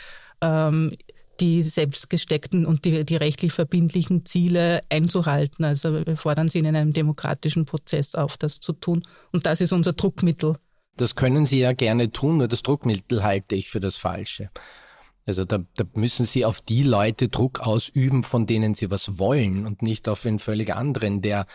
ähm, 0.41 0.95
die 1.39 1.61
selbstgesteckten 1.61 2.65
und 2.65 2.85
die, 2.85 3.03
die 3.05 3.17
rechtlich 3.17 3.51
verbindlichen 3.53 4.25
Ziele 4.25 4.81
einzuhalten. 4.89 5.65
Also 5.65 6.05
wir 6.05 6.17
fordern 6.17 6.49
sie 6.49 6.59
in 6.59 6.67
einem 6.67 6.93
demokratischen 6.93 7.65
Prozess 7.65 8.15
auf, 8.15 8.37
das 8.37 8.59
zu 8.59 8.73
tun. 8.73 9.03
Und 9.31 9.45
das 9.45 9.61
ist 9.61 9.73
unser 9.73 9.93
Druckmittel. 9.93 10.55
Das 10.97 11.15
können 11.15 11.45
sie 11.45 11.59
ja 11.59 11.73
gerne 11.73 12.11
tun, 12.11 12.37
nur 12.37 12.47
das 12.47 12.63
Druckmittel 12.63 13.23
halte 13.23 13.55
ich 13.55 13.69
für 13.69 13.81
das 13.81 13.97
Falsche. 13.97 14.49
Also 15.25 15.43
da, 15.43 15.59
da 15.75 15.83
müssen 15.93 16.25
sie 16.25 16.45
auf 16.45 16.61
die 16.61 16.83
Leute 16.83 17.29
Druck 17.29 17.61
ausüben, 17.61 18.23
von 18.23 18.45
denen 18.45 18.75
sie 18.75 18.91
was 18.91 19.17
wollen 19.17 19.65
und 19.65 19.81
nicht 19.81 20.07
auf 20.07 20.25
einen 20.25 20.39
völlig 20.39 20.73
anderen, 20.73 21.21
der 21.21 21.47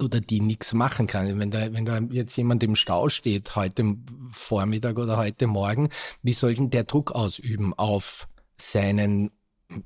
oder 0.00 0.20
die 0.20 0.40
nichts 0.40 0.74
machen 0.74 1.06
kann. 1.06 1.38
Wenn 1.38 1.50
da, 1.50 1.72
wenn 1.72 1.84
da 1.84 1.98
jetzt 2.10 2.36
jemand 2.36 2.62
im 2.62 2.76
Stau 2.76 3.08
steht, 3.08 3.54
heute 3.56 3.96
Vormittag 4.30 4.98
oder 4.98 5.16
heute 5.16 5.46
Morgen, 5.46 5.88
wie 6.22 6.32
soll 6.32 6.54
denn 6.54 6.70
der 6.70 6.84
Druck 6.84 7.12
ausüben 7.12 7.74
auf 7.74 8.28
seinen 8.56 9.30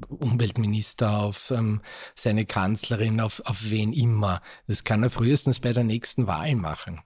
Umweltminister, 0.09 1.21
auf 1.21 1.51
ähm, 1.51 1.83
seine 2.15 2.47
Kanzlerin, 2.47 3.21
auf, 3.21 3.43
auf 3.45 3.71
wen 3.71 3.93
immer. 3.93 4.41
Das 4.67 4.85
kann 4.85 5.03
er 5.03 5.11
frühestens 5.11 5.61
bei 5.61 5.73
der 5.73 5.85
nächsten 5.85 6.27
Wahl 6.27 6.55
machen. 6.55 7.01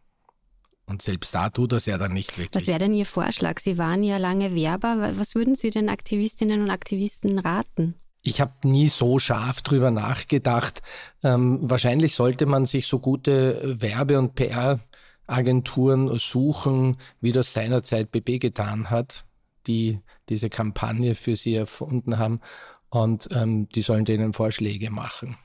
Und 0.87 1.03
selbst 1.03 1.35
da 1.35 1.51
tut 1.51 1.73
das 1.73 1.87
ja 1.87 1.99
dann 1.99 2.13
nicht 2.13 2.39
wirklich. 2.39 2.55
Was 2.55 2.69
wäre 2.69 2.79
denn 2.79 2.93
Ihr 2.93 3.07
Vorschlag? 3.07 3.59
Sie 3.59 3.77
waren 3.77 4.03
ja 4.03 4.19
lange 4.19 4.55
Werber. 4.55 5.13
Was 5.17 5.35
würden 5.35 5.55
Sie 5.55 5.71
den 5.71 5.89
Aktivistinnen 5.89 6.63
und 6.63 6.71
Aktivisten 6.71 7.39
raten? 7.39 7.95
Ich 8.23 8.41
habe 8.41 8.53
nie 8.65 8.89
so 8.89 9.19
scharf 9.19 9.63
drüber 9.63 9.91
nachgedacht. 9.91 10.83
Ähm, 11.23 11.59
wahrscheinlich 11.63 12.15
sollte 12.15 12.47
man 12.47 12.67
sich 12.67 12.87
so 12.87 12.99
gute 13.01 13.81
Werbe- 13.81 14.19
und 14.19 14.35
PR-Agenturen 14.35 16.17
suchen, 16.19 16.97
wie 17.21 17.33
das 17.33 17.53
seinerzeit 17.53 18.13
BB 18.13 18.39
getan 18.39 18.91
hat 18.91 19.27
die 19.67 20.01
diese 20.29 20.51
Kampagne 20.51 21.15
für 21.15 21.37
sie 21.37 21.55
erfunden 21.55 22.19
haben 22.19 22.41
und 22.89 23.29
ähm, 23.33 23.69
die 23.69 23.83
sollen 23.83 24.05
denen 24.05 24.33
Vorschläge 24.33 24.91
machen. 24.91 25.37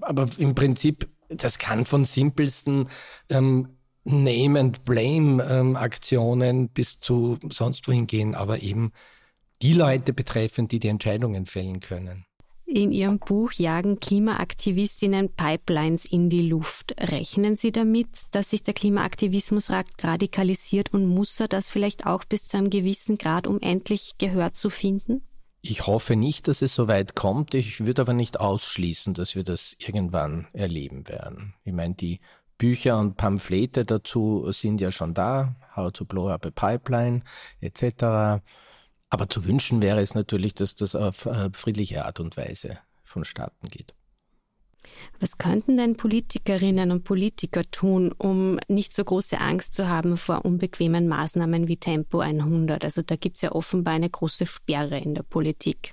Aber 0.00 0.28
im 0.38 0.54
Prinzip, 0.54 1.08
das 1.28 1.58
kann 1.58 1.84
von 1.84 2.04
simpelsten 2.04 2.88
ähm, 3.28 3.68
Name-and-Blame-Aktionen 4.04 6.58
ähm, 6.58 6.68
bis 6.68 7.00
zu 7.00 7.38
sonst 7.50 7.88
wohin 7.88 8.06
gehen, 8.06 8.34
aber 8.34 8.62
eben 8.62 8.92
die 9.62 9.72
Leute 9.74 10.12
betreffen, 10.12 10.68
die 10.68 10.80
die 10.80 10.88
Entscheidungen 10.88 11.46
fällen 11.46 11.80
können. 11.80 12.24
In 12.72 12.92
Ihrem 12.92 13.18
Buch 13.18 13.52
jagen 13.52 13.98
Klimaaktivistinnen 13.98 15.34
Pipelines 15.34 16.04
in 16.04 16.28
die 16.28 16.48
Luft. 16.48 16.94
Rechnen 17.00 17.56
Sie 17.56 17.72
damit, 17.72 18.06
dass 18.30 18.50
sich 18.50 18.62
der 18.62 18.74
Klimaaktivismus 18.74 19.70
radikalisiert 19.70 20.94
und 20.94 21.06
muss 21.06 21.40
er 21.40 21.48
das 21.48 21.68
vielleicht 21.68 22.06
auch 22.06 22.24
bis 22.24 22.46
zu 22.46 22.58
einem 22.58 22.70
gewissen 22.70 23.18
Grad, 23.18 23.48
um 23.48 23.60
endlich 23.60 24.12
Gehör 24.18 24.54
zu 24.54 24.70
finden? 24.70 25.22
Ich 25.62 25.88
hoffe 25.88 26.14
nicht, 26.14 26.46
dass 26.46 26.62
es 26.62 26.74
so 26.74 26.86
weit 26.86 27.16
kommt. 27.16 27.54
Ich 27.54 27.84
würde 27.84 28.02
aber 28.02 28.12
nicht 28.12 28.38
ausschließen, 28.38 29.14
dass 29.14 29.34
wir 29.34 29.42
das 29.42 29.74
irgendwann 29.78 30.46
erleben 30.52 31.08
werden. 31.08 31.54
Ich 31.64 31.72
meine, 31.72 31.94
die 31.94 32.20
Bücher 32.60 32.98
und 32.98 33.16
Pamphlete 33.16 33.86
dazu 33.86 34.52
sind 34.52 34.82
ja 34.82 34.92
schon 34.92 35.14
da. 35.14 35.56
How 35.74 35.90
to 35.90 36.04
blow 36.04 36.28
up 36.28 36.44
a 36.44 36.50
pipeline 36.50 37.22
etc. 37.60 38.42
Aber 39.08 39.28
zu 39.28 39.44
wünschen 39.46 39.80
wäre 39.80 40.00
es 40.00 40.14
natürlich, 40.14 40.54
dass 40.54 40.74
das 40.74 40.94
auf 40.94 41.24
äh, 41.24 41.48
friedliche 41.52 42.04
Art 42.04 42.20
und 42.20 42.36
Weise 42.36 42.78
vonstatten 43.02 43.68
geht. 43.68 43.94
Was 45.20 45.38
könnten 45.38 45.78
denn 45.78 45.96
Politikerinnen 45.96 46.90
und 46.90 47.04
Politiker 47.04 47.62
tun, 47.70 48.12
um 48.12 48.58
nicht 48.68 48.92
so 48.92 49.04
große 49.04 49.40
Angst 49.40 49.72
zu 49.74 49.88
haben 49.88 50.18
vor 50.18 50.44
unbequemen 50.44 51.08
Maßnahmen 51.08 51.66
wie 51.66 51.78
Tempo 51.78 52.20
100? 52.20 52.84
Also 52.84 53.00
da 53.00 53.16
gibt 53.16 53.36
es 53.36 53.42
ja 53.42 53.52
offenbar 53.52 53.94
eine 53.94 54.10
große 54.10 54.44
Sperre 54.44 54.98
in 54.98 55.14
der 55.14 55.22
Politik 55.22 55.92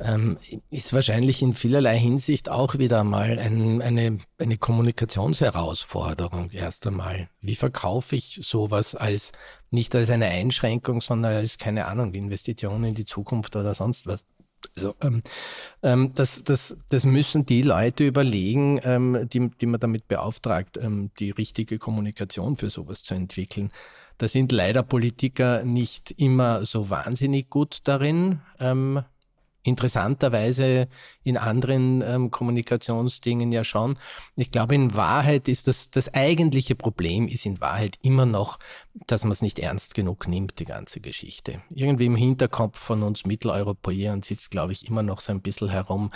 ähm, 0.00 0.38
ist 0.70 0.92
wahrscheinlich 0.92 1.42
in 1.42 1.54
vielerlei 1.54 1.98
Hinsicht 1.98 2.48
auch 2.48 2.78
wieder 2.78 3.04
mal 3.04 3.38
ein, 3.38 3.82
eine, 3.82 4.18
eine 4.38 4.58
Kommunikationsherausforderung 4.58 6.50
erst 6.50 6.86
einmal. 6.86 7.28
Wie 7.40 7.56
verkaufe 7.56 8.16
ich 8.16 8.40
sowas 8.42 8.94
als 8.94 9.32
nicht 9.70 9.94
als 9.94 10.10
eine 10.10 10.26
Einschränkung, 10.26 11.00
sondern 11.00 11.34
als, 11.34 11.58
keine 11.58 11.86
Ahnung, 11.86 12.14
Investition 12.14 12.84
in 12.84 12.94
die 12.94 13.04
Zukunft 13.04 13.56
oder 13.56 13.74
sonst 13.74 14.06
was? 14.06 14.24
Also, 14.74 14.94
ähm, 15.00 15.22
ähm, 15.82 16.12
das, 16.14 16.42
das, 16.42 16.76
das 16.88 17.04
müssen 17.04 17.46
die 17.46 17.62
Leute 17.62 18.06
überlegen, 18.06 18.80
ähm, 18.82 19.28
die, 19.32 19.50
die 19.50 19.66
man 19.66 19.80
damit 19.80 20.08
beauftragt, 20.08 20.78
ähm, 20.80 21.10
die 21.18 21.30
richtige 21.30 21.78
Kommunikation 21.78 22.56
für 22.56 22.70
sowas 22.70 23.02
zu 23.02 23.14
entwickeln. 23.14 23.70
Da 24.18 24.28
sind 24.28 24.50
leider 24.50 24.82
Politiker 24.82 25.62
nicht 25.64 26.10
immer 26.12 26.64
so 26.64 26.88
wahnsinnig 26.88 27.50
gut 27.50 27.80
darin. 27.84 28.40
Ähm, 28.58 29.02
interessanterweise 29.66 30.88
in 31.22 31.36
anderen 31.36 32.02
ähm, 32.02 32.30
Kommunikationsdingen 32.30 33.50
ja 33.52 33.64
schon. 33.64 33.98
Ich 34.36 34.50
glaube, 34.50 34.74
in 34.74 34.94
Wahrheit 34.94 35.48
ist 35.48 35.66
das, 35.66 35.90
das 35.90 36.12
eigentliche 36.14 36.74
Problem 36.74 37.28
ist 37.28 37.46
in 37.46 37.60
Wahrheit 37.60 37.98
immer 38.02 38.26
noch, 38.26 38.58
dass 39.06 39.24
man 39.24 39.32
es 39.32 39.42
nicht 39.42 39.58
ernst 39.58 39.94
genug 39.94 40.28
nimmt, 40.28 40.58
die 40.58 40.64
ganze 40.64 41.00
Geschichte. 41.00 41.62
Irgendwie 41.70 42.06
im 42.06 42.16
Hinterkopf 42.16 42.78
von 42.78 43.02
uns 43.02 43.26
Mitteleuropäern 43.26 44.22
sitzt, 44.22 44.50
glaube 44.50 44.72
ich, 44.72 44.86
immer 44.86 45.02
noch 45.02 45.20
so 45.20 45.32
ein 45.32 45.42
bisschen 45.42 45.68
herum, 45.68 46.10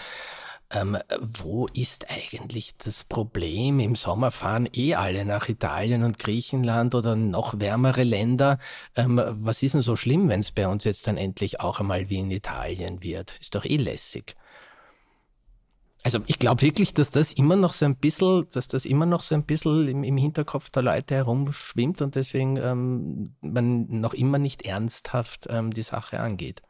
ähm, 0.73 0.97
wo 1.21 1.67
ist 1.67 2.11
eigentlich 2.11 2.77
das 2.77 3.05
Problem? 3.05 3.81
Im 3.81 3.97
Sommer 3.97 4.31
fahren 4.31 4.69
eh 4.73 4.95
alle 4.95 5.25
nach 5.25 5.49
Italien 5.49 6.05
und 6.05 6.19
Griechenland 6.19 6.95
oder 6.95 7.17
noch 7.17 7.59
wärmere 7.59 8.05
Länder. 8.05 8.59
Ähm, 8.95 9.21
was 9.27 9.63
ist 9.63 9.75
denn 9.75 9.83
so 9.83 9.97
schlimm, 9.97 10.29
wenn 10.29 10.41
es 10.41 10.53
bei 10.53 10.69
uns 10.69 10.85
jetzt 10.85 11.07
dann 11.07 11.17
endlich 11.17 11.61
auch 11.61 11.81
einmal 11.81 12.09
wie 12.09 12.19
in 12.19 12.31
Italien 12.31 13.03
wird? 13.03 13.37
Ist 13.41 13.55
doch 13.55 13.65
eh 13.65 13.77
lässig. 13.77 14.37
Also 16.03 16.21
ich 16.27 16.39
glaube 16.39 16.63
wirklich, 16.63 16.95
dass 16.95 17.11
das 17.11 17.33
immer 17.33 17.57
noch 17.57 17.75
so 17.75 17.85
ein 17.85 17.97
bisschen, 17.97 18.47
dass 18.51 18.69
das 18.69 18.87
immer 18.87 19.05
noch 19.05 19.21
so 19.21 19.35
ein 19.35 19.45
bisschen 19.45 19.87
im, 19.87 20.03
im 20.03 20.17
Hinterkopf 20.17 20.71
der 20.71 20.83
Leute 20.83 21.15
herumschwimmt 21.15 22.01
und 22.01 22.15
deswegen 22.15 22.57
ähm, 22.57 23.35
man 23.43 23.87
noch 24.01 24.15
immer 24.15 24.39
nicht 24.39 24.63
ernsthaft 24.63 25.49
ähm, 25.51 25.75
die 25.75 25.83
Sache 25.83 26.21
angeht. 26.21 26.63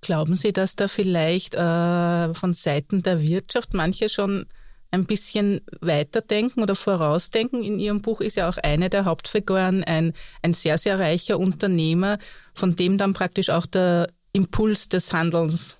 Glauben 0.00 0.36
Sie, 0.36 0.52
dass 0.52 0.76
da 0.76 0.88
vielleicht 0.88 1.54
äh, 1.54 2.34
von 2.34 2.54
Seiten 2.54 3.02
der 3.02 3.20
Wirtschaft 3.20 3.74
manche 3.74 4.08
schon 4.08 4.46
ein 4.90 5.04
bisschen 5.04 5.60
weiterdenken 5.80 6.62
oder 6.62 6.74
vorausdenken? 6.74 7.62
In 7.62 7.78
Ihrem 7.78 8.00
Buch 8.00 8.20
ist 8.20 8.36
ja 8.36 8.48
auch 8.48 8.56
eine 8.56 8.90
der 8.90 9.04
Hauptfiguren 9.04 9.84
ein, 9.84 10.14
ein 10.42 10.54
sehr, 10.54 10.78
sehr 10.78 10.98
reicher 10.98 11.38
Unternehmer, 11.38 12.18
von 12.54 12.76
dem 12.76 12.98
dann 12.98 13.12
praktisch 13.12 13.50
auch 13.50 13.66
der 13.66 14.08
Impuls 14.32 14.88
des 14.88 15.12
Handelns 15.12 15.76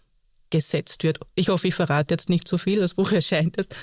gesetzt 0.51 1.05
wird. 1.05 1.21
Ich 1.35 1.49
hoffe, 1.49 1.69
ich 1.69 1.75
verrate 1.75 2.13
jetzt 2.13 2.29
nicht 2.29 2.47
zu 2.47 2.59
viel, 2.59 2.81
das 2.81 2.95
Buch 2.95 3.13
erscheint 3.13 3.57
jetzt. 3.57 3.75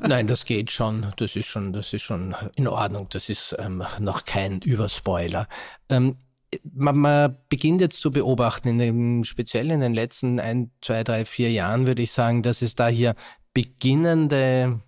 Nein, 0.00 0.26
das 0.26 0.44
geht 0.44 0.70
schon. 0.70 1.12
Das 1.16 1.36
ist 1.36 1.46
schon, 1.46 1.72
das 1.72 1.92
ist 1.92 2.02
schon 2.02 2.34
in 2.54 2.68
Ordnung. 2.68 3.08
Das 3.10 3.28
ist 3.28 3.54
ähm, 3.58 3.84
noch 3.98 4.24
kein 4.24 4.60
Überspoiler. 4.60 5.46
Ähm, 5.88 6.16
man, 6.62 6.96
man 6.96 7.36
beginnt 7.48 7.80
jetzt 7.80 8.00
zu 8.00 8.10
beobachten, 8.10 8.68
in 8.68 8.78
dem, 8.78 9.24
speziell 9.24 9.70
in 9.70 9.80
den 9.80 9.94
letzten 9.94 10.40
ein, 10.40 10.70
zwei, 10.80 11.04
drei, 11.04 11.24
vier 11.24 11.50
Jahren 11.50 11.86
würde 11.86 12.02
ich 12.02 12.12
sagen, 12.12 12.42
dass 12.42 12.62
es 12.62 12.74
da 12.74 12.88
hier 12.88 13.14
beginnende 13.52 14.80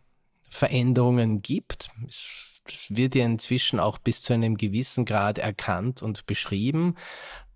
Veränderungen 0.48 1.42
gibt. 1.42 1.88
Es 2.08 2.88
wird 2.88 3.14
ja 3.14 3.24
inzwischen 3.24 3.78
auch 3.78 3.98
bis 3.98 4.22
zu 4.22 4.32
einem 4.32 4.56
gewissen 4.56 5.04
Grad 5.04 5.38
erkannt 5.38 6.02
und 6.02 6.26
beschrieben, 6.26 6.96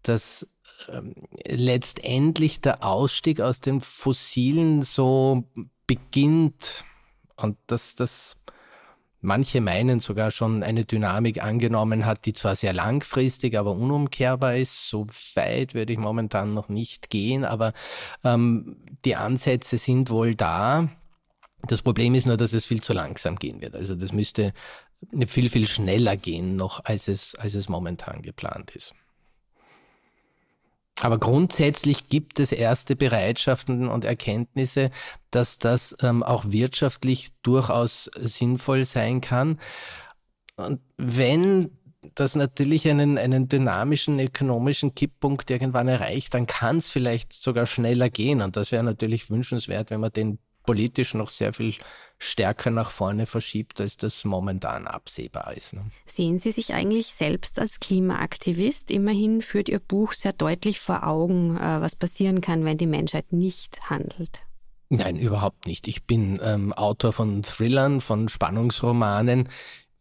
dass 0.02 0.48
ähm, 0.88 1.14
letztendlich 1.44 2.60
der 2.60 2.84
Ausstieg 2.84 3.40
aus 3.40 3.60
den 3.60 3.80
Fossilen 3.80 4.82
so 4.82 5.44
beginnt 5.86 6.84
und 7.36 7.58
dass 7.66 7.94
das 7.94 8.36
manche 9.20 9.60
meinen 9.60 10.00
sogar 10.00 10.30
schon 10.30 10.62
eine 10.62 10.84
Dynamik 10.84 11.42
angenommen 11.42 12.06
hat, 12.06 12.24
die 12.26 12.32
zwar 12.32 12.56
sehr 12.56 12.72
langfristig, 12.72 13.58
aber 13.58 13.72
unumkehrbar 13.72 14.56
ist. 14.56 14.88
So 14.88 15.06
weit 15.34 15.74
würde 15.74 15.92
ich 15.92 15.98
momentan 15.98 16.54
noch 16.54 16.68
nicht 16.68 17.10
gehen, 17.10 17.44
aber 17.44 17.72
ähm, 18.24 18.76
die 19.04 19.16
Ansätze 19.16 19.78
sind 19.78 20.10
wohl 20.10 20.34
da. 20.34 20.88
Das 21.64 21.82
Problem 21.82 22.14
ist 22.14 22.26
nur, 22.26 22.36
dass 22.36 22.52
es 22.52 22.66
viel 22.66 22.82
zu 22.82 22.92
langsam 22.92 23.36
gehen 23.36 23.60
wird. 23.60 23.74
Also 23.74 23.94
das 23.94 24.12
müsste 24.12 24.52
viel, 25.26 25.50
viel 25.50 25.66
schneller 25.66 26.16
gehen 26.16 26.56
noch, 26.56 26.84
als 26.84 27.08
es, 27.08 27.34
als 27.34 27.54
es 27.54 27.68
momentan 27.68 28.22
geplant 28.22 28.70
ist. 28.72 28.94
Aber 31.00 31.18
grundsätzlich 31.18 32.08
gibt 32.08 32.38
es 32.40 32.52
erste 32.52 32.94
Bereitschaften 32.94 33.88
und 33.88 34.04
Erkenntnisse, 34.04 34.90
dass 35.30 35.58
das 35.58 35.96
ähm, 36.02 36.22
auch 36.22 36.44
wirtschaftlich 36.48 37.32
durchaus 37.42 38.10
sinnvoll 38.16 38.84
sein 38.84 39.20
kann. 39.22 39.58
Und 40.56 40.80
wenn 40.98 41.70
das 42.14 42.34
natürlich 42.34 42.88
einen, 42.88 43.18
einen 43.18 43.48
dynamischen 43.48 44.18
ökonomischen 44.20 44.94
Kipppunkt 44.94 45.50
irgendwann 45.50 45.88
erreicht, 45.88 46.34
dann 46.34 46.46
kann 46.46 46.78
es 46.78 46.90
vielleicht 46.90 47.32
sogar 47.32 47.66
schneller 47.66 48.10
gehen. 48.10 48.42
Und 48.42 48.56
das 48.56 48.72
wäre 48.72 48.84
natürlich 48.84 49.30
wünschenswert, 49.30 49.90
wenn 49.90 50.00
man 50.00 50.12
den 50.12 50.38
politisch 50.70 51.14
noch 51.14 51.30
sehr 51.30 51.52
viel 51.52 51.74
stärker 52.18 52.70
nach 52.70 52.92
vorne 52.92 53.26
verschiebt, 53.26 53.80
als 53.80 53.96
das 53.96 54.24
momentan 54.24 54.86
absehbar 54.86 55.56
ist. 55.56 55.72
Ne? 55.72 55.90
Sehen 56.06 56.38
Sie 56.38 56.52
sich 56.52 56.74
eigentlich 56.74 57.08
selbst 57.08 57.58
als 57.58 57.80
Klimaaktivist? 57.80 58.92
Immerhin 58.92 59.42
führt 59.42 59.68
Ihr 59.68 59.80
Buch 59.80 60.12
sehr 60.12 60.32
deutlich 60.32 60.78
vor 60.78 61.04
Augen, 61.04 61.56
äh, 61.56 61.80
was 61.80 61.96
passieren 61.96 62.40
kann, 62.40 62.64
wenn 62.64 62.78
die 62.78 62.86
Menschheit 62.86 63.32
nicht 63.32 63.90
handelt. 63.90 64.42
Nein, 64.90 65.16
überhaupt 65.16 65.66
nicht. 65.66 65.88
Ich 65.88 66.04
bin 66.04 66.38
ähm, 66.40 66.72
Autor 66.72 67.12
von 67.12 67.42
Thrillern, 67.42 68.00
von 68.00 68.28
Spannungsromanen. 68.28 69.48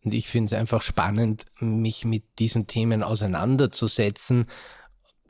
Und 0.03 0.13
ich 0.13 0.27
finde 0.27 0.53
es 0.53 0.59
einfach 0.59 0.83
spannend, 0.83 1.45
mich 1.59 2.05
mit 2.05 2.23
diesen 2.37 2.67
Themen 2.67 3.01
auseinanderzusetzen. 3.01 4.45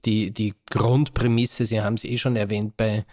Die, 0.03 0.31
die 0.31 0.53
Grundprämisse, 0.69 1.65
Sie 1.65 1.81
haben 1.81 1.95
es 1.95 2.03
eh 2.03 2.17
schon 2.17 2.35
erwähnt 2.35 2.75
bei 2.75 3.05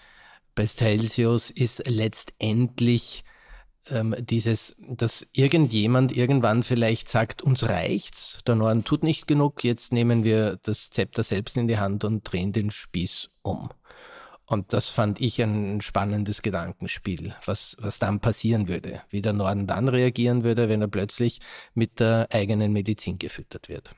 bei 0.56 0.66
Stelzius 0.66 1.50
ist 1.50 1.86
letztendlich 1.86 3.22
ähm, 3.88 4.16
dieses, 4.18 4.74
dass 4.78 5.28
irgendjemand 5.32 6.16
irgendwann 6.16 6.64
vielleicht 6.64 7.08
sagt, 7.08 7.42
uns 7.42 7.68
reicht's, 7.68 8.40
der 8.46 8.56
Norden 8.56 8.82
tut 8.82 9.04
nicht 9.04 9.28
genug, 9.28 9.62
jetzt 9.62 9.92
nehmen 9.92 10.24
wir 10.24 10.58
das 10.62 10.90
Zepter 10.90 11.22
selbst 11.22 11.56
in 11.56 11.68
die 11.68 11.78
Hand 11.78 12.02
und 12.02 12.24
drehen 12.24 12.52
den 12.52 12.72
Spieß 12.72 13.30
um. 13.42 13.68
Und 14.48 14.72
das 14.72 14.90
fand 14.90 15.20
ich 15.20 15.42
ein 15.42 15.80
spannendes 15.80 16.40
Gedankenspiel, 16.40 17.34
was, 17.44 17.76
was 17.80 17.98
dann 17.98 18.20
passieren 18.20 18.68
würde, 18.68 19.02
wie 19.10 19.20
der 19.20 19.32
Norden 19.32 19.66
dann 19.66 19.88
reagieren 19.88 20.44
würde, 20.44 20.68
wenn 20.68 20.80
er 20.80 20.88
plötzlich 20.88 21.40
mit 21.74 21.98
der 22.00 22.28
eigenen 22.30 22.72
Medizin 22.72 23.18
gefüttert 23.18 23.68
wird. 23.68 23.90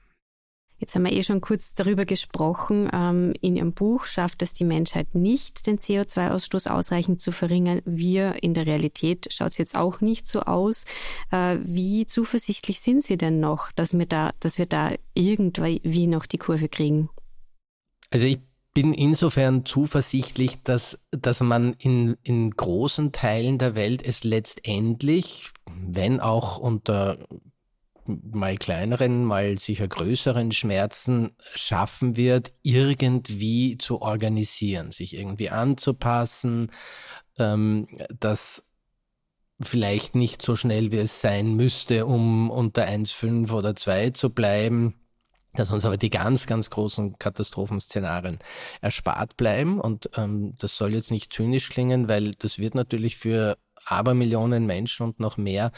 Jetzt 0.78 0.94
haben 0.94 1.04
wir 1.04 1.12
eh 1.12 1.22
schon 1.24 1.40
kurz 1.40 1.74
darüber 1.74 2.04
gesprochen. 2.04 2.88
Ähm, 2.92 3.34
in 3.40 3.56
Ihrem 3.56 3.72
Buch 3.72 4.04
schafft 4.04 4.42
es 4.42 4.54
die 4.54 4.64
Menschheit 4.64 5.14
nicht, 5.14 5.66
den 5.66 5.78
CO2-Ausstoß 5.78 6.70
ausreichend 6.70 7.20
zu 7.20 7.32
verringern. 7.32 7.82
Wir 7.84 8.42
in 8.42 8.54
der 8.54 8.66
Realität 8.66 9.26
schaut 9.32 9.50
es 9.50 9.58
jetzt 9.58 9.76
auch 9.76 10.00
nicht 10.00 10.28
so 10.28 10.40
aus. 10.40 10.84
Äh, 11.32 11.58
wie 11.64 12.06
zuversichtlich 12.06 12.80
sind 12.80 13.02
Sie 13.02 13.16
denn 13.16 13.40
noch, 13.40 13.72
dass 13.72 13.98
wir 13.98 14.06
da, 14.06 14.30
dass 14.38 14.58
wir 14.58 14.66
da 14.66 14.92
irgendwie 15.14 16.06
noch 16.06 16.26
die 16.26 16.38
Kurve 16.38 16.68
kriegen? 16.68 17.10
Also 18.10 18.26
ich 18.26 18.38
bin 18.72 18.94
insofern 18.94 19.64
zuversichtlich, 19.64 20.62
dass, 20.62 21.00
dass 21.10 21.40
man 21.40 21.74
in, 21.80 22.16
in 22.22 22.52
großen 22.52 23.10
Teilen 23.10 23.58
der 23.58 23.74
Welt 23.74 24.04
es 24.06 24.22
letztendlich, 24.22 25.50
wenn 25.66 26.20
auch 26.20 26.58
unter 26.58 27.18
mal 28.08 28.56
kleineren, 28.56 29.24
mal 29.24 29.58
sicher 29.58 29.86
größeren 29.86 30.52
Schmerzen 30.52 31.34
schaffen 31.54 32.16
wird, 32.16 32.52
irgendwie 32.62 33.78
zu 33.78 34.02
organisieren, 34.02 34.92
sich 34.92 35.16
irgendwie 35.16 35.50
anzupassen, 35.50 36.70
ähm, 37.38 37.86
das 38.18 38.64
vielleicht 39.60 40.14
nicht 40.14 40.42
so 40.42 40.56
schnell 40.56 40.92
wie 40.92 40.98
es 40.98 41.20
sein 41.20 41.54
müsste, 41.54 42.06
um 42.06 42.50
unter 42.50 42.86
1,5 42.86 43.52
oder 43.52 43.74
2 43.74 44.10
zu 44.10 44.30
bleiben, 44.30 44.94
dass 45.54 45.70
uns 45.70 45.84
aber 45.84 45.96
die 45.96 46.10
ganz, 46.10 46.46
ganz 46.46 46.70
großen 46.70 47.18
Katastrophenszenarien 47.18 48.38
erspart 48.80 49.36
bleiben. 49.36 49.80
Und 49.80 50.10
ähm, 50.16 50.54
das 50.58 50.76
soll 50.76 50.94
jetzt 50.94 51.10
nicht 51.10 51.32
zynisch 51.32 51.68
klingen, 51.70 52.08
weil 52.08 52.32
das 52.32 52.58
wird 52.58 52.74
natürlich 52.74 53.16
für 53.16 53.58
Abermillionen 53.86 54.66
Menschen 54.66 55.04
und 55.04 55.20
noch 55.20 55.36
mehr 55.36 55.72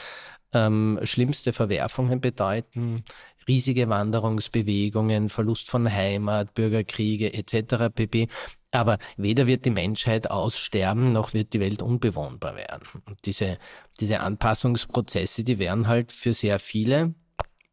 ähm, 0.52 0.99
schlimmste 1.02 1.52
Verwerfungen 1.52 2.21
bedeuten, 2.21 3.04
riesige 3.47 3.88
Wanderungsbewegungen, 3.88 5.28
Verlust 5.28 5.71
von 5.71 5.90
Heimat, 5.90 6.54
Bürgerkriege 6.54 7.33
etc. 7.33 7.92
pp. 7.95 8.28
Aber 8.73 8.99
weder 9.16 9.47
wird 9.47 9.64
die 9.64 9.71
Menschheit 9.71 10.30
aussterben, 10.30 11.12
noch 11.12 11.35
wird 11.35 11.52
die 11.52 11.61
Welt 11.61 11.83
unbewohnbar 11.83 12.54
werden. 12.54 12.87
Und 13.07 13.19
diese, 13.26 13.59
diese 13.99 14.21
Anpassungsprozesse, 14.21 15.42
die 15.42 15.59
werden 15.59 15.88
halt 15.88 16.12
für 16.12 16.35
sehr 16.35 16.59
viele, 16.59 17.14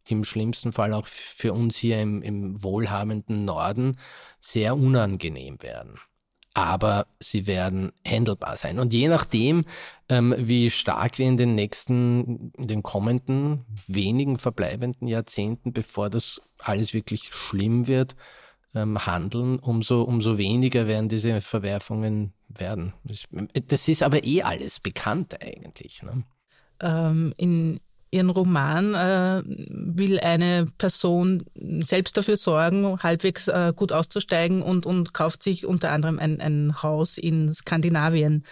im 0.08 0.24
schlimmsten 0.24 0.72
Fall 0.72 0.94
auch 0.94 1.06
für 1.06 1.54
uns 1.54 1.78
hier 1.78 2.02
im, 2.02 2.22
im 2.22 2.64
wohlhabenden 2.64 3.46
Norden, 3.46 3.98
sehr 4.40 4.76
unangenehm 4.76 5.62
werden 5.62 6.00
aber 6.58 7.08
sie 7.20 7.46
werden 7.46 7.92
handelbar 8.06 8.58
sein. 8.58 8.80
Und 8.80 8.94
je 8.94 9.08
nachdem, 9.08 9.66
ähm, 10.10 10.34
wie 10.38 10.70
stark 10.70 11.20
wir 11.20 11.28
in 11.28 11.38
den 11.38 11.56
nächsten, 11.56 12.52
in 12.58 12.68
den 12.68 12.84
kommenden 12.84 13.66
wenigen 13.88 14.38
verbleibenden 14.38 15.08
Jahrzehnten, 15.08 15.72
bevor 15.72 16.10
das 16.10 16.42
alles 16.60 16.94
wirklich 16.94 17.32
schlimm 17.32 17.88
wird, 17.88 18.16
ähm, 18.74 19.06
handeln, 19.06 19.60
umso, 19.60 20.02
umso 20.02 20.38
weniger 20.38 20.88
werden 20.88 21.10
diese 21.10 21.42
Verwerfungen 21.42 22.34
werden. 22.48 22.94
Das 23.68 23.88
ist 23.88 24.04
aber 24.04 24.24
eh 24.24 24.42
alles 24.42 24.80
bekannt 24.80 25.42
eigentlich. 25.42 26.02
Ne? 26.02 26.24
Ähm, 26.82 27.34
in 27.38 27.80
ihren 28.12 28.30
Roman 28.30 28.94
äh, 28.94 29.42
will 29.46 30.20
eine 30.20 30.68
Person 30.78 31.46
selbst 31.82 32.18
dafür 32.18 32.38
sorgen, 32.38 33.02
halbwegs 33.02 33.48
äh, 33.48 33.74
gut 33.76 33.92
auszusteigen 33.92 34.62
und, 34.62 34.86
und 34.86 35.14
kauft 35.14 35.44
sich 35.44 35.66
unter 35.66 35.92
anderem 35.92 36.20
ein, 36.20 36.40
ein 36.40 36.82
Haus 36.82 37.18
in 37.18 37.52
Skandinavien. 37.52 38.46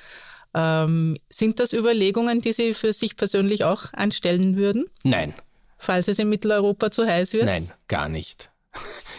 Ähm, 0.54 1.18
sind 1.30 1.60
das 1.60 1.74
Überlegungen, 1.74 2.42
die 2.42 2.54
Sie 2.54 2.74
für 2.74 2.94
sich 2.94 3.16
persönlich 3.18 3.64
auch 3.64 3.94
anstellen 3.94 4.56
würden? 4.56 4.86
Nein. 5.04 5.34
Falls 5.78 6.08
es 6.08 6.20
in 6.20 6.30
Mitteleuropa 6.30 6.92
zu 6.92 7.06
heiß 7.06 7.34
wird? 7.34 7.46
Nein, 7.46 7.72
gar 7.88 8.10
nicht. 8.10 8.50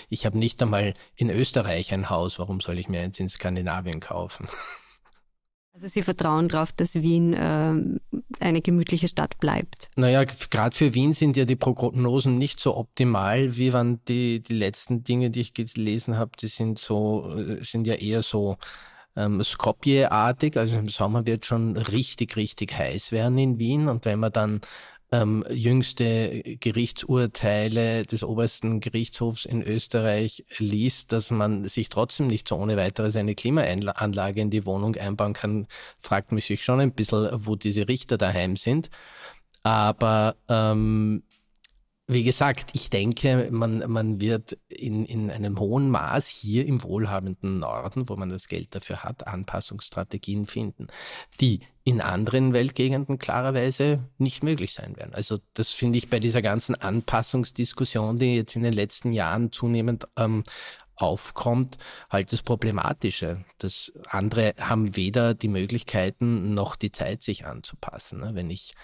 Ich 0.08 0.24
habe 0.24 0.38
nicht 0.38 0.62
einmal 0.62 0.94
in 1.14 1.30
Österreich 1.30 1.92
ein 1.92 2.10
Haus. 2.10 2.38
Warum 2.38 2.60
soll 2.60 2.78
ich 2.78 2.88
mir 2.88 3.00
eins 3.00 3.18
in 3.18 3.28
Skandinavien 3.28 4.00
kaufen? 4.00 4.48
Also 5.76 5.88
Sie 5.88 6.00
vertrauen 6.00 6.48
darauf, 6.48 6.72
dass 6.72 6.94
Wien 6.94 7.34
äh, 7.34 7.74
eine 8.40 8.62
gemütliche 8.62 9.08
Stadt 9.08 9.36
bleibt. 9.40 9.90
Naja, 9.94 10.24
gerade 10.24 10.74
für 10.74 10.94
Wien 10.94 11.12
sind 11.12 11.36
ja 11.36 11.44
die 11.44 11.54
Prognosen 11.54 12.36
nicht 12.36 12.60
so 12.60 12.78
optimal, 12.78 13.58
wie 13.58 13.74
waren 13.74 14.02
die, 14.08 14.42
die 14.42 14.54
letzten 14.54 15.04
Dinge, 15.04 15.28
die 15.28 15.42
ich 15.42 15.52
gelesen 15.52 16.16
habe, 16.16 16.30
die 16.40 16.46
sind 16.46 16.78
so, 16.78 17.30
äh, 17.36 17.62
sind 17.62 17.86
ja 17.86 17.92
eher 17.92 18.22
so 18.22 18.56
ähm, 19.16 19.44
Skopje-artig. 19.44 20.56
Also 20.56 20.78
im 20.78 20.88
Sommer 20.88 21.26
wird 21.26 21.44
schon 21.44 21.76
richtig, 21.76 22.36
richtig 22.36 22.72
heiß 22.72 23.12
werden 23.12 23.36
in 23.36 23.58
Wien. 23.58 23.88
Und 23.88 24.06
wenn 24.06 24.18
man 24.18 24.32
dann 24.32 24.62
ähm, 25.12 25.44
jüngste 25.50 26.42
Gerichtsurteile 26.60 28.02
des 28.04 28.24
obersten 28.24 28.80
Gerichtshofs 28.80 29.44
in 29.44 29.62
Österreich 29.62 30.44
liest, 30.58 31.12
dass 31.12 31.30
man 31.30 31.68
sich 31.68 31.88
trotzdem 31.88 32.26
nicht 32.26 32.48
so 32.48 32.56
ohne 32.56 32.76
weiteres 32.76 33.16
eine 33.16 33.34
Klimaanlage 33.34 34.40
in 34.40 34.50
die 34.50 34.66
Wohnung 34.66 34.96
einbauen 34.96 35.32
kann, 35.32 35.66
fragt 35.98 36.32
mich 36.32 36.46
sich 36.46 36.64
schon 36.64 36.80
ein 36.80 36.92
bisschen, 36.92 37.28
wo 37.32 37.54
diese 37.54 37.88
Richter 37.88 38.18
daheim 38.18 38.56
sind. 38.56 38.90
Aber 39.62 40.36
ähm, 40.48 41.22
wie 42.08 42.22
gesagt, 42.22 42.70
ich 42.74 42.88
denke, 42.88 43.48
man, 43.50 43.78
man 43.90 44.20
wird 44.20 44.56
in, 44.68 45.04
in 45.06 45.30
einem 45.30 45.58
hohen 45.58 45.90
Maß 45.90 46.28
hier 46.28 46.64
im 46.64 46.82
wohlhabenden 46.84 47.58
Norden, 47.58 48.08
wo 48.08 48.14
man 48.14 48.28
das 48.28 48.46
Geld 48.46 48.74
dafür 48.76 49.02
hat, 49.02 49.26
Anpassungsstrategien 49.26 50.46
finden, 50.46 50.86
die 51.40 51.60
in 51.82 52.00
anderen 52.00 52.52
Weltgegenden 52.52 53.18
klarerweise 53.18 54.08
nicht 54.18 54.44
möglich 54.44 54.72
sein 54.72 54.96
werden. 54.96 55.14
Also 55.14 55.38
das 55.54 55.72
finde 55.72 55.98
ich 55.98 56.08
bei 56.08 56.20
dieser 56.20 56.42
ganzen 56.42 56.74
Anpassungsdiskussion, 56.74 58.18
die 58.18 58.36
jetzt 58.36 58.54
in 58.54 58.62
den 58.62 58.72
letzten 58.72 59.12
Jahren 59.12 59.50
zunehmend 59.50 60.04
ähm, 60.16 60.44
aufkommt, 60.96 61.78
halt 62.10 62.32
das 62.32 62.42
Problematische. 62.42 63.44
Das 63.58 63.92
andere 64.08 64.54
haben 64.58 64.96
weder 64.96 65.34
die 65.34 65.48
Möglichkeiten 65.48 66.54
noch 66.54 66.74
die 66.74 66.92
Zeit, 66.92 67.22
sich 67.22 67.46
anzupassen. 67.46 68.20
Ne? 68.20 68.30
Wenn 68.34 68.50
ich 68.50 68.74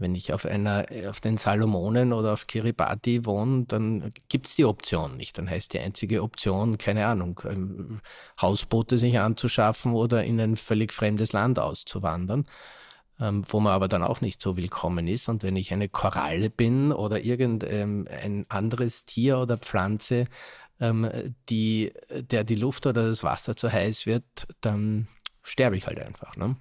wenn 0.00 0.14
ich 0.14 0.32
auf 0.32 0.46
einer, 0.46 0.86
auf 1.08 1.20
den 1.20 1.36
Salomonen 1.36 2.12
oder 2.12 2.32
auf 2.32 2.46
Kiribati 2.46 3.26
wohne, 3.26 3.66
dann 3.66 4.12
gibt 4.28 4.46
es 4.46 4.56
die 4.56 4.64
Option 4.64 5.16
nicht. 5.16 5.36
Dann 5.36 5.48
heißt 5.48 5.74
die 5.74 5.78
einzige 5.78 6.22
Option, 6.22 6.78
keine 6.78 7.06
Ahnung, 7.06 8.00
Hausboote 8.40 8.96
sich 8.96 9.20
anzuschaffen 9.20 9.92
oder 9.92 10.24
in 10.24 10.40
ein 10.40 10.56
völlig 10.56 10.94
fremdes 10.94 11.32
Land 11.32 11.58
auszuwandern, 11.58 12.46
ähm, 13.20 13.44
wo 13.46 13.60
man 13.60 13.74
aber 13.74 13.88
dann 13.88 14.02
auch 14.02 14.22
nicht 14.22 14.40
so 14.40 14.56
willkommen 14.56 15.06
ist. 15.06 15.28
Und 15.28 15.42
wenn 15.42 15.56
ich 15.56 15.72
eine 15.72 15.90
Koralle 15.90 16.48
bin 16.48 16.92
oder 16.92 17.22
irgendein 17.22 18.08
ähm, 18.08 18.46
anderes 18.48 19.04
Tier 19.04 19.38
oder 19.38 19.58
Pflanze, 19.58 20.28
ähm, 20.80 21.10
die, 21.50 21.92
der 22.10 22.44
die 22.44 22.56
Luft 22.56 22.86
oder 22.86 23.06
das 23.06 23.22
Wasser 23.22 23.54
zu 23.54 23.70
heiß 23.70 24.06
wird, 24.06 24.24
dann 24.62 25.08
sterbe 25.42 25.76
ich 25.76 25.86
halt 25.86 26.00
einfach. 26.00 26.36
Ne? 26.36 26.56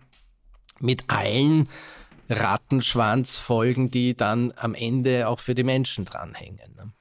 Mit 0.81 1.05
allen 1.07 1.69
Rattenschwanzfolgen, 2.29 3.91
die 3.91 4.15
dann 4.15 4.53
am 4.55 4.75
Ende 4.75 5.27
auch 5.27 5.39
für 5.39 5.55
die 5.55 5.63
Menschen 5.63 6.05
dranhängen. 6.05 6.75
Ne? 6.75 6.91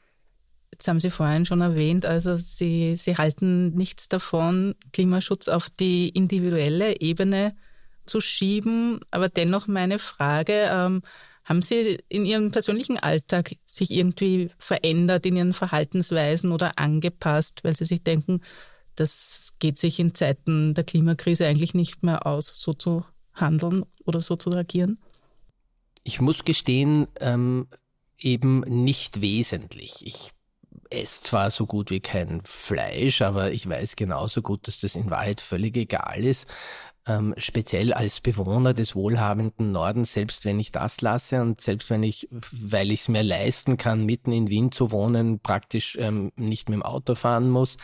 Jetzt 0.73 0.89
haben 0.89 1.01
Sie 1.01 1.11
vorhin 1.11 1.47
schon 1.47 1.61
erwähnt, 1.61 2.07
also 2.07 2.37
Sie, 2.37 2.97
Sie 2.97 3.17
halten 3.17 3.75
nichts 3.75 4.09
davon, 4.09 4.75
Klimaschutz 4.93 5.49
auf 5.49 5.71
die 5.71 6.09
individuelle 6.09 7.01
Ebene 7.01 7.55
zu 8.07 8.21
schieben. 8.21 9.01
Aber 9.11 9.29
dennoch 9.29 9.67
meine 9.67 9.99
Frage, 9.99 10.69
ähm, 10.73 11.03
Haben 11.49 11.63
Sie 11.63 11.99
in 12.11 12.27
Ihrem 12.27 12.51
persönlichen 12.51 12.99
Alltag 12.99 13.57
sich 13.65 13.91
irgendwie 13.91 14.51
verändert 14.59 15.25
in 15.25 15.37
Ihren 15.37 15.55
Verhaltensweisen 15.55 16.53
oder 16.53 16.79
angepasst, 16.79 17.65
weil 17.65 17.75
Sie 17.75 17.87
sich 17.87 18.03
denken, 18.03 18.43
das 18.97 19.55
geht 19.59 19.79
sich 19.79 19.99
in 19.99 20.15
Zeiten 20.15 20.75
der 20.75 20.85
Klimakrise 20.85 21.47
eigentlich 21.47 21.73
nicht 21.73 22.03
mehr 22.03 22.27
aus, 22.27 22.53
so 22.53 22.75
zu 22.75 23.03
handeln 23.33 23.87
oder 24.05 24.21
so 24.21 24.37
zu 24.37 24.51
agieren? 24.51 24.99
Ich 26.09 26.23
muss 26.23 26.47
gestehen, 26.47 27.07
ähm, 27.21 27.67
eben 28.19 28.61
nicht 28.61 29.21
wesentlich. 29.21 29.97
Ich 30.07 30.31
esse 30.89 31.23
zwar 31.23 31.51
so 31.51 31.67
gut 31.67 31.91
wie 31.91 32.01
kein 32.01 32.41
Fleisch, 32.45 33.21
aber 33.21 33.53
ich 33.53 33.69
weiß 33.69 33.95
genauso 33.95 34.41
gut, 34.41 34.67
dass 34.67 34.81
das 34.81 34.97
in 34.97 35.11
Wahrheit 35.11 35.43
völlig 35.43 35.77
egal 35.77 36.25
ist. 36.25 36.47
Ähm, 37.07 37.35
speziell 37.37 37.93
als 37.93 38.23
Bewohner 38.23 38.73
des 38.73 38.97
wohlhabenden 38.97 39.71
Nordens, 39.71 40.15
selbst 40.15 40.47
wenn 40.47 40.59
ich 40.59 40.73
das 40.73 41.03
lasse 41.03 41.43
und 41.43 41.61
selbst 41.61 41.91
wenn 41.91 42.03
ich, 42.03 42.27
weil 42.31 42.91
ich 42.91 43.01
es 43.01 43.09
mir 43.09 43.23
leisten 43.23 43.77
kann, 43.77 44.07
mitten 44.07 44.33
in 44.33 44.49
Wien 44.49 44.73
zu 44.73 44.91
wohnen, 44.91 45.41
praktisch 45.41 45.99
ähm, 46.01 46.33
nicht 46.37 46.71
mit 46.71 46.77
dem 46.77 46.83
Auto 46.85 47.17
fahren 47.17 47.51
muss, 47.51 47.77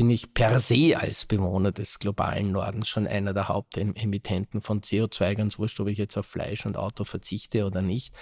bin 0.00 0.08
ich 0.08 0.32
per 0.32 0.60
se 0.60 0.96
als 0.98 1.26
Bewohner 1.26 1.72
des 1.72 1.98
globalen 1.98 2.52
Nordens 2.52 2.88
schon 2.88 3.06
einer 3.06 3.34
der 3.34 3.48
Hauptemittenten 3.48 4.62
von 4.62 4.80
CO2, 4.80 5.34
ganz 5.34 5.58
wurscht, 5.58 5.78
ob 5.78 5.88
ich 5.88 5.98
jetzt 5.98 6.16
auf 6.16 6.24
Fleisch 6.24 6.64
und 6.64 6.78
Auto 6.78 7.04
verzichte 7.04 7.66
oder 7.66 7.82
nicht. 7.82 8.14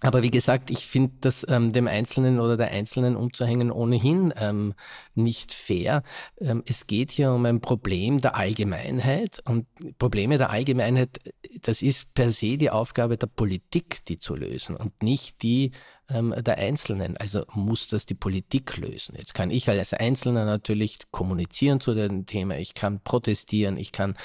Aber 0.00 0.24
wie 0.24 0.32
gesagt, 0.32 0.68
ich 0.68 0.88
finde 0.88 1.12
das 1.20 1.46
ähm, 1.48 1.72
dem 1.72 1.86
Einzelnen 1.86 2.40
oder 2.40 2.56
der 2.56 2.72
Einzelnen 2.72 3.14
umzuhängen 3.14 3.70
ohnehin 3.70 4.34
ähm, 4.36 4.74
nicht 5.14 5.52
fair. 5.52 6.02
Ähm, 6.40 6.64
es 6.66 6.88
geht 6.88 7.12
hier 7.12 7.30
um 7.30 7.46
ein 7.46 7.60
Problem 7.60 8.20
der 8.20 8.34
Allgemeinheit 8.34 9.40
und 9.44 9.68
Probleme 9.96 10.38
der 10.38 10.50
Allgemeinheit, 10.50 11.20
das 11.62 11.82
ist 11.82 12.14
per 12.14 12.32
se 12.32 12.58
die 12.58 12.70
Aufgabe 12.70 13.16
der 13.16 13.28
Politik, 13.28 14.04
die 14.06 14.18
zu 14.18 14.34
lösen 14.34 14.74
und 14.74 15.04
nicht 15.04 15.40
die 15.42 15.70
ähm, 16.10 16.34
der 16.38 16.58
Einzelnen. 16.58 17.16
Also 17.16 17.44
muss 17.52 17.88
das 17.88 18.06
die 18.06 18.14
Politik 18.14 18.76
lösen. 18.76 19.14
Jetzt 19.16 19.34
kann 19.34 19.50
ich 19.50 19.68
als 19.68 19.94
Einzelner 19.94 20.44
natürlich 20.44 20.98
kommunizieren 21.10 21.80
zu 21.80 21.94
dem 21.94 22.26
Thema, 22.26 22.56
ich 22.56 22.74
kann 22.74 23.00
protestieren, 23.00 23.76
ich 23.76 23.92
kann 23.92 24.16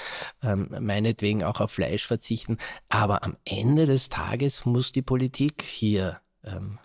ähm, 0.42 0.70
meinetwegen 0.80 1.44
auch 1.44 1.60
auf 1.60 1.72
Fleisch 1.72 2.06
verzichten, 2.06 2.58
aber 2.90 3.24
am 3.24 3.38
Ende 3.46 3.86
des 3.86 4.10
Tages 4.10 4.66
muss 4.66 4.92
die 4.92 5.02
Politik 5.02 5.64
hier 5.64 6.20
ähm, 6.44 6.80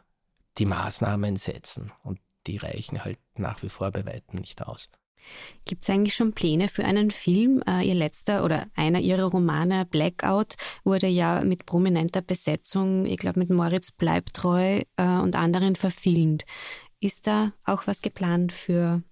die 0.59 0.67
Maßnahmen 0.67 1.37
setzen 1.37 1.93
und 2.03 2.21
die 2.47 2.57
reichen 2.57 3.05
halt 3.05 3.19
nach 3.37 3.63
wie 3.63 3.69
vor 3.69 3.91
bei 3.91 4.05
weitem 4.05 4.41
nicht 4.41 4.63
aus. 4.67 4.89
Gibt 5.65 5.83
es 5.83 5.91
eigentlich 5.91 6.15
schon 6.15 6.33
Pläne 6.33 6.69
für 6.69 6.85
einen 6.85 7.11
Film? 7.11 7.63
Äh, 7.67 7.87
ihr 7.87 7.95
letzter 7.95 8.45
oder 8.45 8.67
einer 8.75 9.01
ihrer 9.01 9.25
Romane, 9.25 9.87
Blackout, 9.87 10.57
wurde 10.85 11.07
ja 11.07 11.43
mit 11.45 11.67
prominenter 11.67 12.23
Besetzung, 12.23 13.07
ich 13.07 13.19
glaube 13.19 13.39
mit 13.39 13.51
Moritz 13.51 13.91
Bleibtreu 13.93 14.83
äh, 14.97 15.19
und 15.19 15.37
anderen 15.37 15.77
verfilmt. 15.77 16.45
Ist 17.01 17.27
da 17.27 17.53
auch 17.65 17.87
was 17.87 18.03
geplant 18.03 18.53
für 18.53 19.03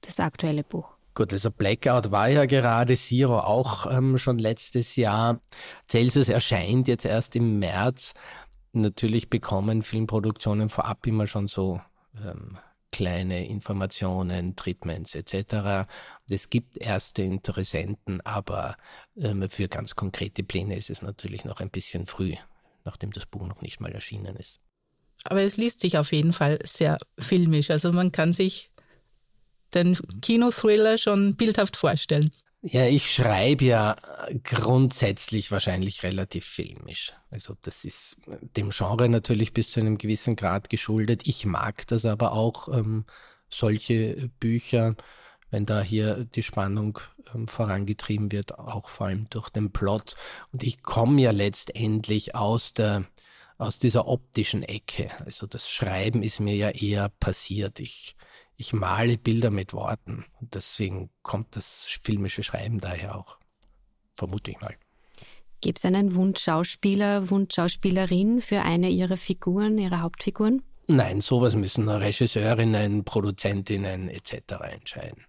das 0.00 0.18
aktuelle 0.20 0.64
Buch? 0.64 0.88
Gut, 1.14 1.32
also 1.32 1.50
Blackout 1.50 2.10
war 2.10 2.28
ja 2.28 2.46
gerade, 2.46 2.96
Zero 2.96 3.38
auch 3.40 3.90
ähm, 3.90 4.16
schon 4.16 4.38
letztes 4.38 4.96
Jahr. 4.96 5.40
Celsius 5.88 6.28
erscheint 6.30 6.88
jetzt 6.88 7.04
erst 7.04 7.36
im 7.36 7.58
März. 7.58 8.14
Natürlich 8.72 9.28
bekommen 9.28 9.82
Filmproduktionen 9.82 10.70
vorab 10.70 11.06
immer 11.06 11.26
schon 11.26 11.48
so 11.48 11.82
ähm, 12.24 12.56
kleine 12.92 13.46
Informationen, 13.46 14.54
Treatments 14.54 15.14
etc. 15.14 15.88
Es 16.28 16.50
gibt 16.50 16.76
erste 16.76 17.22
Interessenten, 17.22 18.20
aber 18.20 18.76
ähm, 19.16 19.48
für 19.50 19.68
ganz 19.68 19.96
konkrete 19.96 20.44
Pläne 20.44 20.76
ist 20.76 20.90
es 20.90 21.02
natürlich 21.02 21.44
noch 21.44 21.60
ein 21.60 21.70
bisschen 21.70 22.06
früh, 22.06 22.34
nachdem 22.84 23.10
das 23.10 23.26
Buch 23.26 23.46
noch 23.46 23.62
nicht 23.62 23.80
mal 23.80 23.90
erschienen 23.90 24.36
ist. 24.36 24.60
Aber 25.24 25.42
es 25.42 25.56
liest 25.56 25.80
sich 25.80 25.98
auf 25.98 26.12
jeden 26.12 26.32
Fall 26.32 26.58
sehr 26.64 26.98
filmisch. 27.18 27.70
Also 27.70 27.92
man 27.92 28.12
kann 28.12 28.32
sich 28.32 28.70
den 29.74 29.96
Kinothriller 30.20 30.98
schon 30.98 31.34
bildhaft 31.36 31.76
vorstellen. 31.76 32.30
Ja, 32.64 32.86
ich 32.86 33.12
schreibe 33.12 33.64
ja 33.64 33.96
grundsätzlich 34.44 35.50
wahrscheinlich 35.50 36.04
relativ 36.04 36.46
filmisch. 36.46 37.12
Also 37.30 37.56
das 37.62 37.84
ist 37.84 38.18
dem 38.56 38.70
Genre 38.70 39.08
natürlich 39.08 39.52
bis 39.52 39.72
zu 39.72 39.80
einem 39.80 39.98
gewissen 39.98 40.36
Grad 40.36 40.68
geschuldet. 40.70 41.22
Ich 41.26 41.44
mag 41.44 41.84
das 41.88 42.04
aber 42.06 42.32
auch, 42.32 42.68
ähm, 42.68 43.04
solche 43.48 44.30
Bücher, 44.38 44.94
wenn 45.50 45.66
da 45.66 45.82
hier 45.82 46.24
die 46.24 46.42
Spannung 46.44 47.00
ähm, 47.34 47.48
vorangetrieben 47.48 48.30
wird, 48.30 48.58
auch 48.58 48.88
vor 48.88 49.08
allem 49.08 49.28
durch 49.30 49.50
den 49.50 49.72
Plot. 49.72 50.14
Und 50.52 50.62
ich 50.62 50.82
komme 50.82 51.20
ja 51.20 51.32
letztendlich 51.32 52.34
aus 52.36 52.72
der 52.74 53.04
aus 53.58 53.78
dieser 53.78 54.08
optischen 54.08 54.62
Ecke. 54.64 55.10
Also 55.24 55.46
das 55.46 55.70
Schreiben 55.70 56.22
ist 56.22 56.40
mir 56.40 56.56
ja 56.56 56.70
eher 56.70 57.08
passiert. 57.08 57.78
Ich 57.80 58.16
ich 58.62 58.72
male 58.72 59.18
Bilder 59.18 59.50
mit 59.50 59.72
Worten. 59.74 60.24
Und 60.40 60.54
deswegen 60.54 61.10
kommt 61.22 61.56
das 61.56 61.98
filmische 62.02 62.42
Schreiben 62.42 62.80
daher 62.80 63.16
auch. 63.16 63.38
Vermute 64.14 64.52
ich 64.52 64.60
mal. 64.60 64.74
Gibt 65.60 65.78
es 65.78 65.84
einen 65.84 66.14
Wunschschauspieler, 66.14 67.30
Wunschschauspielerin 67.30 68.40
für 68.40 68.62
eine 68.62 68.90
Ihrer 68.90 69.16
Figuren, 69.16 69.78
Ihrer 69.78 70.00
Hauptfiguren? 70.00 70.62
Nein, 70.88 71.20
sowas 71.20 71.54
müssen 71.54 71.88
Regisseurinnen, 71.88 73.04
Produzentinnen 73.04 74.08
etc. 74.08 74.34
entscheiden. 74.72 75.24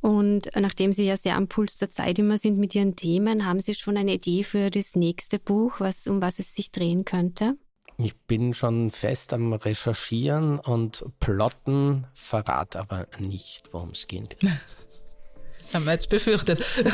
Und 0.00 0.50
nachdem 0.54 0.92
Sie 0.92 1.06
ja 1.06 1.16
sehr 1.16 1.36
am 1.36 1.48
Puls 1.48 1.76
der 1.78 1.90
Zeit 1.90 2.18
immer 2.18 2.38
sind 2.38 2.58
mit 2.58 2.74
Ihren 2.74 2.94
Themen, 2.94 3.44
haben 3.44 3.60
Sie 3.60 3.74
schon 3.74 3.96
eine 3.96 4.14
Idee 4.14 4.44
für 4.44 4.70
das 4.70 4.94
nächste 4.94 5.38
Buch, 5.38 5.80
was, 5.80 6.06
um 6.06 6.22
was 6.22 6.38
es 6.38 6.54
sich 6.54 6.70
drehen 6.70 7.04
könnte? 7.04 7.56
Ich 8.00 8.16
bin 8.16 8.54
schon 8.54 8.92
fest 8.92 9.32
am 9.32 9.52
Recherchieren 9.52 10.60
und 10.60 11.04
Plotten, 11.18 12.06
verrate 12.14 12.78
aber 12.78 13.08
nicht, 13.18 13.72
worum 13.72 13.90
es 13.90 14.06
gehen 14.06 14.28
wird. 14.30 14.42
Das 15.58 15.74
haben 15.74 15.86
wir 15.86 15.92
jetzt 15.92 16.08
befürchtet. 16.08 16.64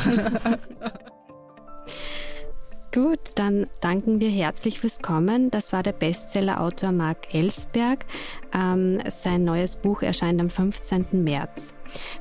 Gut, 2.95 3.19
dann 3.35 3.67
danken 3.81 4.21
wir 4.21 4.29
herzlich 4.29 4.79
fürs 4.79 5.01
Kommen. 5.01 5.51
Das 5.51 5.73
war 5.73 5.83
der 5.83 5.91
Bestsellerautor 5.91 6.93
Marc 6.93 7.33
Ellsberg. 7.33 8.05
Ähm, 8.53 8.99
sein 9.09 9.43
neues 9.43 9.75
Buch 9.75 10.01
erscheint 10.01 10.39
am 10.39 10.49
15. 10.49 11.07
März. 11.11 11.73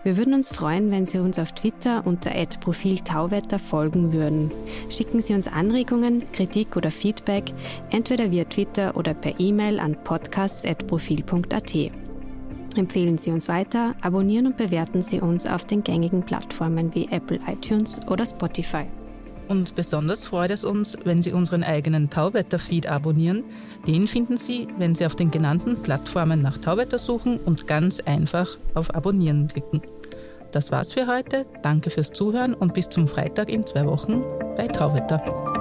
Wir 0.02 0.16
würden 0.16 0.34
uns 0.34 0.48
freuen, 0.48 0.90
wenn 0.90 1.06
Sie 1.06 1.20
uns 1.20 1.38
auf 1.38 1.52
Twitter 1.52 2.04
unter 2.04 2.32
Profil 2.58 2.98
Tauwetter 2.98 3.60
folgen 3.60 4.12
würden. 4.12 4.50
Schicken 4.88 5.20
Sie 5.20 5.34
uns 5.34 5.46
Anregungen, 5.46 6.24
Kritik 6.32 6.76
oder 6.76 6.90
Feedback, 6.90 7.52
entweder 7.90 8.32
via 8.32 8.42
Twitter 8.42 8.96
oder 8.96 9.14
per 9.14 9.38
E-Mail 9.38 9.78
an 9.78 9.94
podcasts.profil.at. 10.02 11.74
Empfehlen 12.74 13.18
Sie 13.18 13.30
uns 13.30 13.46
weiter, 13.46 13.94
abonnieren 14.02 14.48
und 14.48 14.56
bewerten 14.56 15.02
Sie 15.02 15.20
uns 15.20 15.46
auf 15.46 15.64
den 15.66 15.84
gängigen 15.84 16.24
Plattformen 16.24 16.92
wie 16.96 17.06
Apple 17.12 17.38
iTunes 17.46 18.00
oder 18.08 18.26
Spotify. 18.26 18.88
Und 19.48 19.74
besonders 19.74 20.26
freut 20.26 20.50
es 20.50 20.64
uns, 20.64 20.96
wenn 21.04 21.22
Sie 21.22 21.32
unseren 21.32 21.62
eigenen 21.62 22.10
Tauwetter-Feed 22.10 22.88
abonnieren. 22.88 23.44
Den 23.86 24.08
finden 24.08 24.36
Sie, 24.36 24.68
wenn 24.78 24.94
Sie 24.94 25.04
auf 25.04 25.16
den 25.16 25.30
genannten 25.30 25.82
Plattformen 25.82 26.42
nach 26.42 26.58
Tauwetter 26.58 26.98
suchen 26.98 27.38
und 27.38 27.66
ganz 27.66 28.00
einfach 28.00 28.56
auf 28.74 28.94
Abonnieren 28.94 29.48
klicken. 29.48 29.82
Das 30.52 30.70
war's 30.70 30.92
für 30.92 31.06
heute. 31.06 31.46
Danke 31.62 31.90
fürs 31.90 32.12
Zuhören 32.12 32.54
und 32.54 32.74
bis 32.74 32.88
zum 32.88 33.08
Freitag 33.08 33.48
in 33.48 33.66
zwei 33.66 33.84
Wochen 33.86 34.22
bei 34.56 34.68
Tauwetter. 34.68 35.53